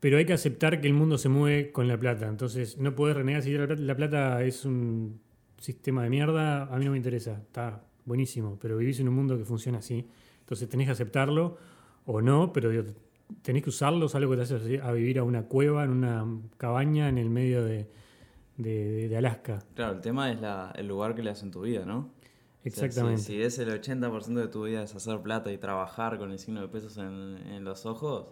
[0.00, 2.28] Pero hay que aceptar que el mundo se mueve con la plata.
[2.28, 5.20] Entonces, no puedes renegar si la plata, la plata es un
[5.58, 6.72] sistema de mierda.
[6.72, 7.32] A mí no me interesa.
[7.32, 8.58] Está buenísimo.
[8.60, 10.06] Pero vivís en un mundo que funciona así.
[10.40, 11.56] Entonces, tenés que aceptarlo
[12.06, 12.52] o no.
[12.52, 12.84] Pero digo,
[13.42, 14.06] tenés que usarlo.
[14.06, 17.30] Es algo que te hace a vivir a una cueva, en una cabaña en el
[17.30, 17.88] medio de,
[18.56, 19.60] de- de Alaska.
[19.74, 21.98] Claro, el tema es la, el lugar que le das en tu vida, ¿no?
[21.98, 23.22] O sea, Exactamente.
[23.22, 26.38] si, si es el 80% de tu vida es hacer plata y trabajar con el
[26.38, 28.26] signo de pesos en, en los ojos,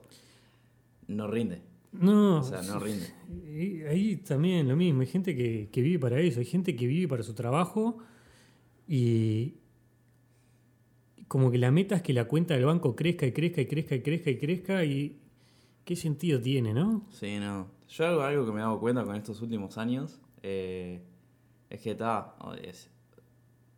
[1.07, 1.63] no rinde.
[1.93, 3.07] No, O sea, no rinde.
[3.49, 6.87] Y ahí también lo mismo, hay gente que, que vive para eso, hay gente que
[6.87, 7.99] vive para su trabajo
[8.87, 9.55] y
[11.29, 13.95] como que la meta es que la cuenta del banco crezca y crezca y crezca
[13.95, 15.19] y crezca y crezca y
[15.85, 17.07] qué sentido tiene, ¿no?
[17.11, 17.69] Sí, no.
[17.89, 21.01] Yo algo, algo que me he dado cuenta con estos últimos años eh,
[21.71, 22.35] es que está,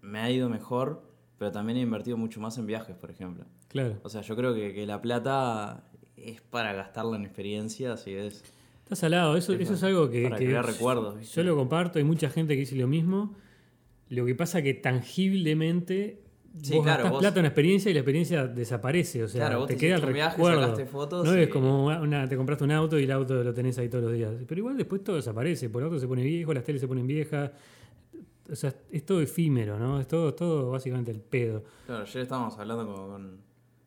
[0.00, 1.02] me ha ido mejor,
[1.38, 3.44] pero también he invertido mucho más en viajes, por ejemplo.
[3.68, 3.98] Claro.
[4.02, 5.84] O sea, yo creo que, que la plata
[6.16, 8.44] es para gastarla en experiencias y es...
[8.84, 11.36] Está salado, eso, Es eso es algo que, para que crear recuerdos, ¿viste?
[11.36, 13.34] yo lo comparto, hay mucha gente que dice lo mismo.
[14.08, 16.22] Lo que pasa que tangiblemente
[16.62, 19.68] Sí, vos claro, vos- plata en experiencia y la experiencia desaparece, o sea, Claro, vos
[19.68, 20.60] te te queda el viaje, recuerdo.
[20.62, 23.78] sacaste fotos no es como una, te compraste un auto y el auto lo tenés
[23.78, 24.32] ahí todos los días.
[24.46, 27.06] Pero igual después todo desaparece, por el auto se pone viejo, las teles se ponen
[27.06, 27.50] viejas.
[28.50, 30.00] O sea, es todo efímero, ¿no?
[30.00, 31.62] Es todo, todo básicamente el pedo.
[31.86, 33.40] Claro, ayer estábamos hablando con, con,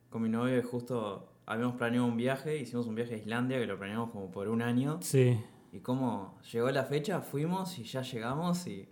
[0.10, 3.66] con mi novio y justo habíamos planeado un viaje, hicimos un viaje a Islandia que
[3.66, 5.00] lo planeamos como por un año.
[5.02, 5.38] Sí.
[5.74, 8.88] Y como llegó la fecha, fuimos y ya llegamos y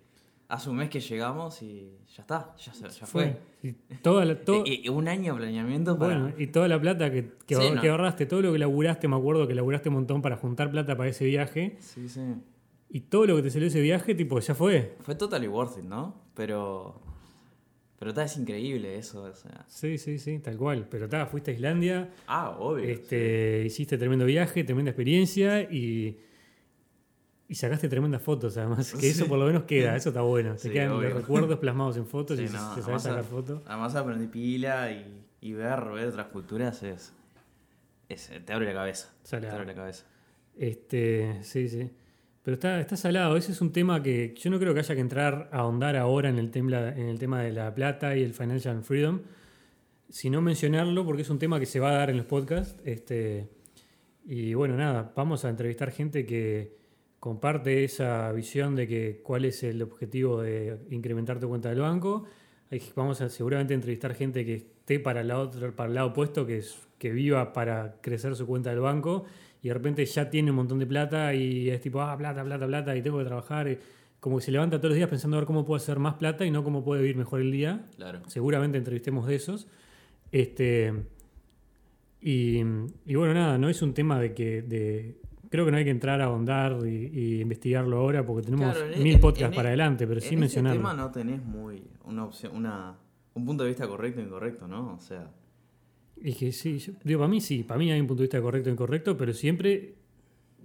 [0.49, 3.37] hace un mes que llegamos y ya está, ya, ya fue.
[3.63, 3.71] Y
[4.01, 6.19] toda la, todo- Y, un año de planeamiento para...
[6.19, 7.81] Bueno, y toda la plata que, que, Sí, no.
[7.81, 11.09] ahorraste, todo lo que laburaste, me acuerdo que laburaste un montón para juntar plata para
[11.09, 12.21] ese viaje, Sí, sí.
[12.89, 14.97] y todo lo que te salió ese viaje, tipo, ya fue.
[15.01, 16.15] Fue totally worth it, ¿no?
[16.35, 16.99] Pero...
[17.99, 19.65] Pero está, es increíble eso, o sea...
[19.67, 20.87] Sí, sí, sí, tal cual.
[20.89, 22.85] Pero está, fuiste a Islandia, Ah, obvio.
[22.85, 26.17] este, hiciste tremendo viaje, tremenda experiencia y,
[27.49, 28.93] y sacaste tremendas fotos, además.
[28.93, 30.53] Que eso por lo menos queda, eso está bueno.
[30.53, 31.09] Te Sí, quedan obvio.
[31.09, 33.61] los recuerdos plasmados en fotos Sí, y no, se sabes sacar fotos.
[33.65, 37.11] además aprendí pila y, y ver, ver otras culturas es,
[38.07, 38.31] es...
[38.45, 39.09] Te abre la cabeza.
[39.23, 39.55] Te Salado.
[39.55, 40.05] abre la cabeza.
[40.57, 41.89] Este, sí, sí.
[42.43, 43.35] Pero está, está salado.
[43.35, 46.29] Ese es un tema que yo no creo que haya que entrar a ahondar ahora
[46.29, 49.21] en el, tema, en el tema de la plata y el financial freedom,
[50.09, 52.81] sino mencionarlo porque es un tema que se va a dar en los podcasts.
[52.85, 53.47] Este,
[54.25, 56.78] y bueno, nada, vamos a entrevistar gente que
[57.19, 62.25] comparte esa visión de que cuál es el objetivo de incrementar tu cuenta del banco.
[62.95, 66.57] Vamos a seguramente entrevistar gente que esté para el lado, para el lado opuesto, que,
[66.57, 69.25] es, que viva para crecer su cuenta del banco
[69.61, 72.65] y de repente ya tiene un montón de plata y es tipo, ah, plata, plata,
[72.65, 73.77] plata, y tengo que trabajar.
[74.19, 76.45] como que se levanta todos los días pensando a ver cómo puede hacer más plata
[76.45, 77.85] y no cómo puede vivir mejor el día.
[77.97, 78.21] Claro.
[78.27, 79.67] Seguramente entrevistemos de esos.
[80.31, 80.93] Este,
[82.21, 82.59] y,
[83.05, 84.61] y bueno, nada, no es un tema de que...
[84.61, 85.18] De,
[85.49, 88.93] creo que no hay que entrar a ahondar y, y investigarlo ahora porque tenemos Claro,
[88.93, 90.79] en- mil en- podcasts en- para adelante, pero en sí este mencionarlo.
[90.79, 92.97] tema no tenés muy una opción, una,
[93.33, 94.93] un punto de vista correcto e incorrecto, ¿no?
[94.95, 95.29] O sea,
[96.21, 98.41] Y que sí, yo- digo, para mí sí, para mí hay un punto de vista
[98.41, 99.95] correcto e incorrecto, pero siempre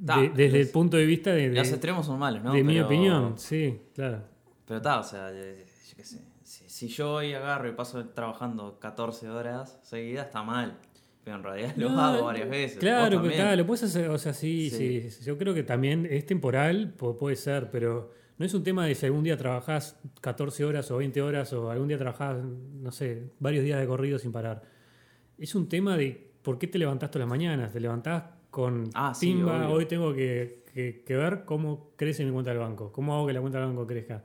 [0.04, 2.52] Ta, de- desde los- el punto de vista de, de- los extremos son malos, ¿no?
[2.52, 4.22] de mi opinión, sí, claro.
[4.66, 6.20] Pero está, o sea, eh, yo qué sé.
[6.42, 10.78] Si, si yo hoy agarro y paso trabajando 14 horas seguidas, está mal.
[11.24, 12.78] Pero en realidad lo No, hago varias veces.
[12.78, 15.24] Claro, pero claro, lo puedes hacer, o sea, sí, sí, Sí.
[15.24, 18.94] Yo creo que también es temporal, pu- puede ser, pero no es un tema de
[18.94, 23.30] si algún día trabajás 14 horas o 20 horas o algún día trabajás, no sé,
[23.40, 24.62] varios días de corrido sin parar.
[25.38, 27.72] Es un tema de por qué te levantás todas las mañanas.
[27.72, 32.50] Te levantás con Ah, timba, hoy tengo que, que- que ver cómo crece mi cuenta
[32.50, 34.22] del banco, cómo hago que la cuenta del banco crezca.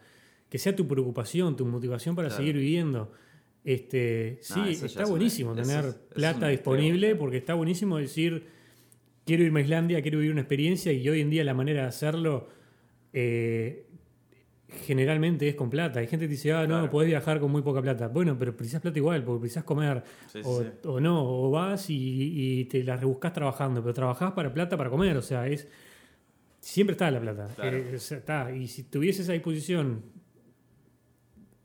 [0.49, 2.41] Que sea tu preocupación, tu motivación para Claro.
[2.41, 3.11] seguir viviendo.
[3.63, 7.97] Este, sí, No, está una- buenísimo tener es- eso es plata disponible porque está buenísimo
[7.97, 8.45] decir
[9.25, 11.87] quiero irme a Islandia, quiero vivir una experiencia y hoy en día la manera de
[11.87, 12.47] hacerlo
[13.13, 13.85] eh,
[14.85, 15.99] generalmente es con plata.
[15.99, 16.89] Hay gente que dice, ah, no, Claro.
[16.91, 18.07] podés viajar con muy poca plata.
[18.07, 20.03] Bueno, pero precisas plata igual, porque precisas comer.
[20.31, 20.67] Sí, o, sí.
[20.85, 21.95] o no, o vas y,
[22.59, 25.17] y te la rebuscas trabajando, pero trabajás para plata para comer.
[25.17, 25.67] O sea, es
[26.59, 27.47] siempre está la plata.
[27.55, 27.77] Claro.
[27.77, 28.51] Eh, o sea, está.
[28.55, 30.03] Y si tuvieses esa disposición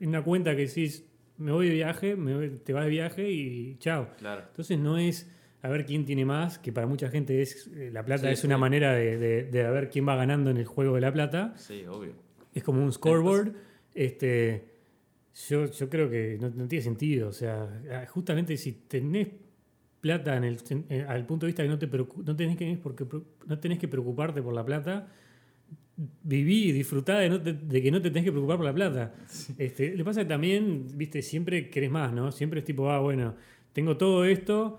[0.01, 1.05] en una cuenta que decís,
[1.39, 4.09] me voy de viaje, me voy- te vas de viaje y chao.
[4.19, 4.43] Claro.
[4.49, 5.31] Entonces no es
[5.63, 8.41] a ver quién tiene más, que para mucha gente es eh, la plata Sí, es
[8.41, 8.47] sí.
[8.47, 11.55] una manera de, de, de ver quién va ganando en el juego de la plata.
[11.57, 12.13] Sí, obvio.
[12.53, 13.53] Es como un scoreboard.
[13.95, 14.65] Este,
[15.49, 17.29] yo, yo creo que no, no tiene sentido.
[17.29, 19.29] O sea, ah, justamente si tenés
[20.01, 20.59] plata en el,
[20.91, 23.07] eh, al punto de vista que no, te no, tenés que, porque,
[23.47, 25.09] no tenés que preocuparte por la plata,
[25.97, 28.73] viví y disfrutá de, no te- de que no te tenés que preocupar por la
[28.75, 29.15] plata.
[29.59, 32.33] Este, le pasa que también, viste, siempre querés más, ¿no?
[32.33, 33.35] Siempre es tipo, ah, bueno,
[33.73, 34.79] tengo todo esto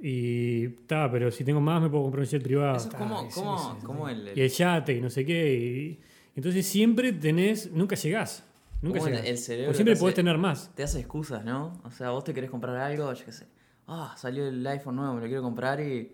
[0.00, 2.76] y está, pero si tengo más me puedo comprar un jet privado.
[2.76, 5.54] Eso es Ta, como, como, como el, y el yate y no sé qué.
[5.56, 6.00] Y,
[6.36, 8.44] entonces siempre tenés, nunca llegás.
[8.82, 9.24] Nunca el- llegás.
[9.26, 10.70] el cerebro siempre te podés hace- tener más.
[10.74, 11.80] te hace excusas, ¿no?
[11.84, 13.46] O sea, vos te querés comprar algo, yo qué sé.
[13.86, 16.10] Ah, salió el iPhone nuevo, me lo quiero comprar y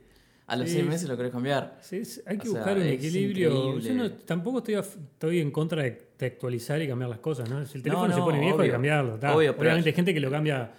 [0.47, 1.79] a los Sí, seis meses lo querés cambiar.
[1.81, 3.79] Sí, hay que O sea, buscar un equilibrio.
[3.79, 7.49] Yo no, tampoco estoy, a- estoy en contra de, de actualizar y cambiar las cosas,
[7.49, 7.65] ¿no?
[7.67, 9.15] Si el No, teléfono se pone viejo hay que cambiarlo.
[9.15, 10.73] Obvio, pero- Obviamente hay gente que lo cambia.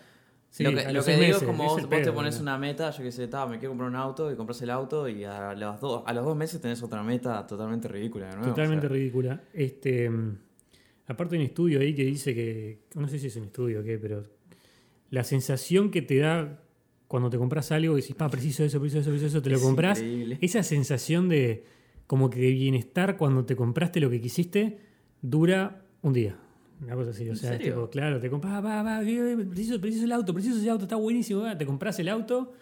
[0.50, 2.92] sí, lo que, lo que digo meses, es como vos, vos te pones una meta,
[2.92, 5.54] yo qué sé, ta, me quiero comprar un auto y compras el auto y a
[5.56, 8.50] los, dos, a los dos meses tenés otra meta totalmente ridícula de nuevo.
[8.50, 9.42] Totalmente o sea, ridícula.
[9.54, 10.38] Este, mm,
[11.08, 13.84] aparte hay un estudio ahí que dice que, no sé si es un estudio o
[13.84, 14.24] qué, pero
[15.10, 16.60] la sensación que te da
[17.14, 19.58] cuando te compras algo y decís, pa, preciso eso, preciso eso, preciso eso, te lo
[19.58, 20.40] Es compras, increíble.
[20.42, 21.64] esa sensación de
[22.08, 24.80] como que de bienestar cuando te compraste lo que quisiste
[25.22, 26.40] dura un día.
[26.82, 30.12] Una cosa así, o ¿En sea, tipo, claro, te compras, va, va, preciso, preciso el
[30.12, 32.54] auto, preciso ese auto, está buenísimo, va, te compras el auto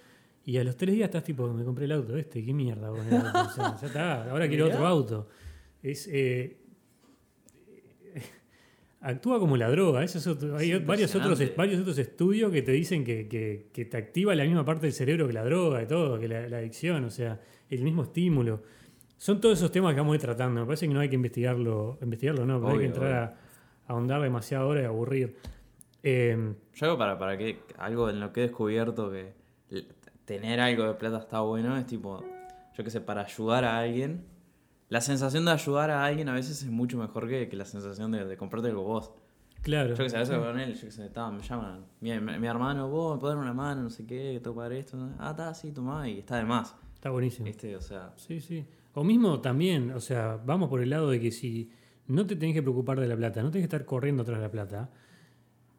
[0.43, 2.99] y a los tres días estás tipo, me compré el auto este, qué mierda, auto,
[2.99, 4.76] o sea, ya está, ahora quiero Mirá.
[4.76, 5.28] otro auto.
[5.82, 6.58] Es, eh,
[9.02, 10.04] actúa como la droga.
[10.04, 13.68] Eso es otro- hay Es varios otros, varios otros estudios que te dicen que, que-
[13.74, 16.47] que te activa la misma parte del cerebro que la droga y todo, que la,
[16.47, 17.39] la adicción, o sea,
[17.70, 18.62] el mismo estímulo.
[19.18, 20.62] Son todos esos temas que vamos a ir tratando.
[20.62, 23.34] Me parece que no hay que investigarlo, investigarlo no, pero hay que entrar a, a
[23.93, 25.36] ahondar demasiado ahora y aburrir.
[26.04, 29.34] Eh, Yo hago para, para que algo en lo que he descubierto que
[30.26, 32.24] tener algo de plata está bueno es tipo,
[32.76, 34.24] yo qué sé, para ayudar a alguien.
[34.92, 38.12] La sensación de ayudar a alguien a veces es mucho mejor que, que la sensación
[38.12, 39.12] de, de comprarte algo vos.
[39.62, 39.96] claro.
[39.96, 42.89] Yo que sé, a veces con él, yo que sé, me llaman, mi, mi- hermano,
[42.89, 44.98] vos me podés dar una mano, no sé qué, que tengo que pagar esto.
[45.18, 46.76] Ah, está, sí, tomá, y está de más.
[46.94, 47.46] Está buenísimo.
[47.46, 47.76] ¿Viste?
[47.76, 48.66] O sea, Sí, sí.
[48.94, 51.72] O mismo también, o sea, vamos por el lado de que si
[52.08, 54.52] no te tenés que preocupar de la plata, no tenés que estar corriendo tras la
[54.52, 54.89] plata,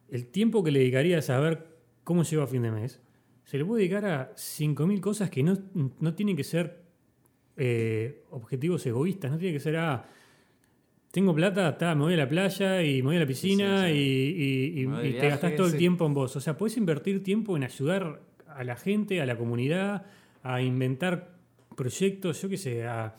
[0.09, 1.67] el tiempo que le dedicarías a ver
[2.03, 2.99] cómo lleva a fin de mes,
[3.45, 5.55] se le puede dedicar a 5.000 cosas que no,
[5.99, 6.82] no tienen que ser
[7.57, 10.05] eh, objetivos egoístas, no tiene que ser, ah,
[11.11, 13.93] tengo plata, ta, me voy a la playa y me voy a la piscina sí,
[13.93, 13.97] sí.
[13.99, 16.35] y, y- y- y te gastás todo el tiempo en vos.
[16.35, 20.05] O sea, puedes invertir tiempo en ayudar a la gente, a la comunidad,
[20.41, 21.35] a inventar
[21.75, 23.15] proyectos, yo qué sé, a...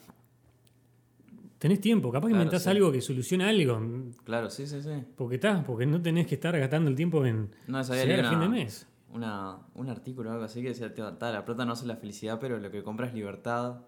[1.59, 2.69] Tenés tiempo, capaz que Claro, inventás sí.
[2.69, 3.81] algo que soluciona algo,
[4.25, 4.91] claro, sí, sí, sí.
[5.17, 8.41] porque estás, porque no tenés que estar gastando el tiempo en No, llegar a fin
[8.41, 8.87] de mes.
[9.13, 11.97] una, un artículo o algo así que decía, "Tío, ta, la plata no hace la
[11.97, 13.79] felicidad, pero lo que compra es libertad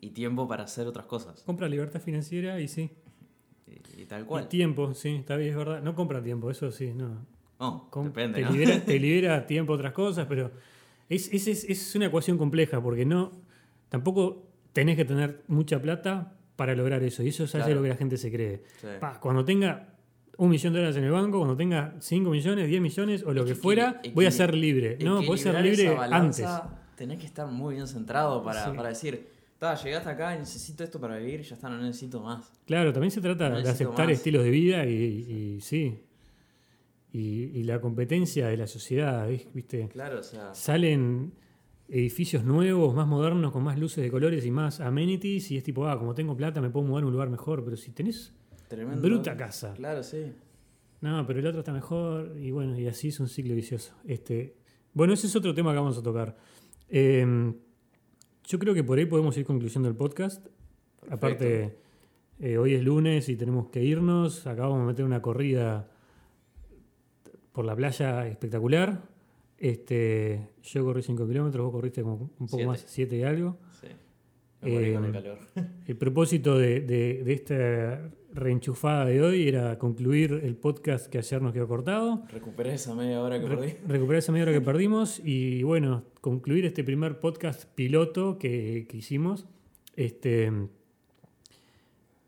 [0.00, 1.42] y tiempo para hacer otras cosas.
[1.42, 2.90] Compra libertad financiera y sí.
[3.66, 4.48] Y, y tal Y cual.
[4.48, 5.82] tiempo, sí, está bien, es verdad.
[5.82, 7.26] No compra tiempo, eso sí, no.
[7.90, 8.50] Com- depende, te, ¿no?
[8.52, 10.50] libera, te libera tiempo a otras cosas, pero
[11.08, 13.32] es, es, es, una ecuación compleja porque no
[13.90, 17.22] tampoco tenés que tener mucha plata para lograr eso.
[17.22, 17.80] Y eso es algo Claro.
[17.80, 18.62] lo que la gente se cree.
[18.80, 18.86] Sí.
[18.98, 19.94] Pa, cuando tenga
[20.38, 23.44] un millón de dólares en el banco, cuando tenga 5 millones, 10 millones o lo
[23.44, 24.96] que, fuera, voy a ser libre.
[25.04, 26.46] No, podés ser libre antes.
[26.96, 28.70] Tenés que estar muy bien centrado para, Sí.
[28.76, 29.28] para decir,
[29.60, 32.50] "Ta, llegaste acá y necesito esto para vivir, ya está, no necesito más.
[32.66, 34.16] Claro, también se trata No de aceptar más.
[34.16, 36.00] estilos de vida y, y- sí.
[37.12, 37.20] Y,
[37.58, 39.88] y la competencia de la sociedad, ¿vis- ¿viste?
[39.88, 41.32] Claro, o sea, Salen
[41.88, 45.86] edificios nuevos, más modernos, con más luces de colores y más amenities, y es tipo,
[45.88, 48.32] ah, como tengo plata me puedo mudar a un lugar mejor, pero si tenés
[48.68, 49.02] tremendo.
[49.02, 49.74] bruta casa.
[49.74, 50.32] Claro, sí.
[51.00, 53.92] No, pero el otro está mejor y bueno, y así es un ciclo vicioso.
[54.06, 54.54] Este,
[54.94, 56.36] bueno, ese es otro tema que vamos a tocar.
[56.88, 57.52] Eh,
[58.50, 60.44] yo creo que por ahí podemos ir concluyendo el podcast.
[61.08, 61.76] Aparte,
[62.40, 64.46] eh, hoy es lunes y tenemos que irnos.
[64.46, 65.88] Acabamos de meter una corrida
[67.52, 69.02] por la playa espectacular.
[69.58, 72.66] Este, yo corrí 5 kilómetros, vos corriste como un poco Siete.
[72.66, 73.58] más, 7 y algo.
[73.80, 73.86] Sí.
[74.62, 75.38] Me morí con Eh, el calor.
[75.86, 81.42] El propósito de, de- de esta reenchufada de hoy era concluir el podcast que ayer
[81.42, 83.72] nos quedó cortado, Recuperé esa media hora que re- perdí.
[83.88, 88.96] recuperar esa media hora que perdimos y bueno, concluir este primer podcast piloto que, que
[88.96, 89.46] hicimos.
[89.96, 90.50] Este,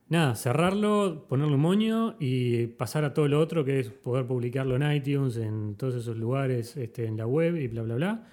[0.08, 4.76] nada, cerrarlo, ponerle un moño y pasar a todo lo otro que es poder publicarlo
[4.76, 8.28] en iTunes, en todos esos lugares, este, en la web y bla, bla, bla.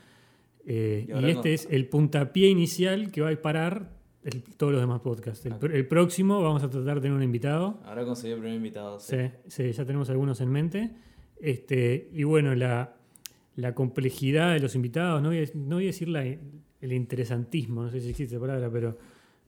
[0.65, 4.81] Eh, Y este no- es el puntapié inicial que va a disparar el- todos los
[4.81, 5.45] demás podcasts.
[5.45, 5.59] El, Ah.
[5.71, 7.79] el próximo vamos a tratar de tener un invitado.
[7.85, 8.99] Ahora conseguí el primer invitado.
[8.99, 9.15] Sí.
[9.17, 10.91] Sí, sí, ya tenemos algunos en mente.
[11.39, 12.95] Este, y bueno, la,
[13.55, 17.83] la complejidad de los invitados, no voy a, no voy a decir la- el interesantismo,
[17.83, 18.97] no sé si existe la palabra, pero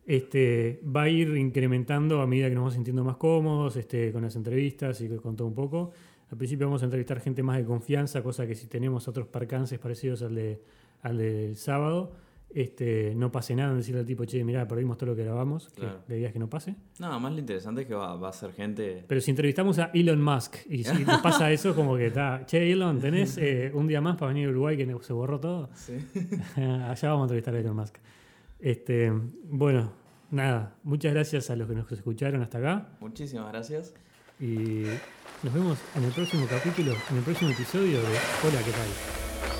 [0.05, 4.23] este, va a ir incrementando a medida que nos vamos sintiendo más cómodos este, con
[4.23, 5.91] las entrevistas y con todo un poco.
[6.31, 9.77] Al principio vamos a entrevistar gente más de confianza, cosa que si tenemos otros percances
[9.79, 10.61] parecidos al, de,
[11.03, 12.13] al del sábado,
[12.53, 15.69] este, no pase nada en decirle al tipo, che, mirá, perdimos todo lo que grabamos,
[15.69, 15.99] que Claro.
[16.07, 16.75] la idea es que no pase.
[16.99, 19.03] No, más lo interesante es que va, va a ser gente.
[19.07, 22.71] Pero si entrevistamos a Elon Musk y si nos pasa eso, como que está, che,
[22.71, 25.69] Elon, ¿tenés eh, un día más para venir a Uruguay que se borró todo?
[25.75, 25.93] Sí.
[26.57, 27.95] Allá vamos a entrevistar a Elon Musk.
[28.59, 29.11] Este,
[29.45, 29.91] bueno,
[30.29, 33.93] nada, muchas gracias a los que nos escucharon hasta acá Muchísimas gracias.
[34.39, 34.83] y
[35.43, 39.50] nos vemos en el próximo capítulo, en el próximo episodio de Hola, ¿qué tal?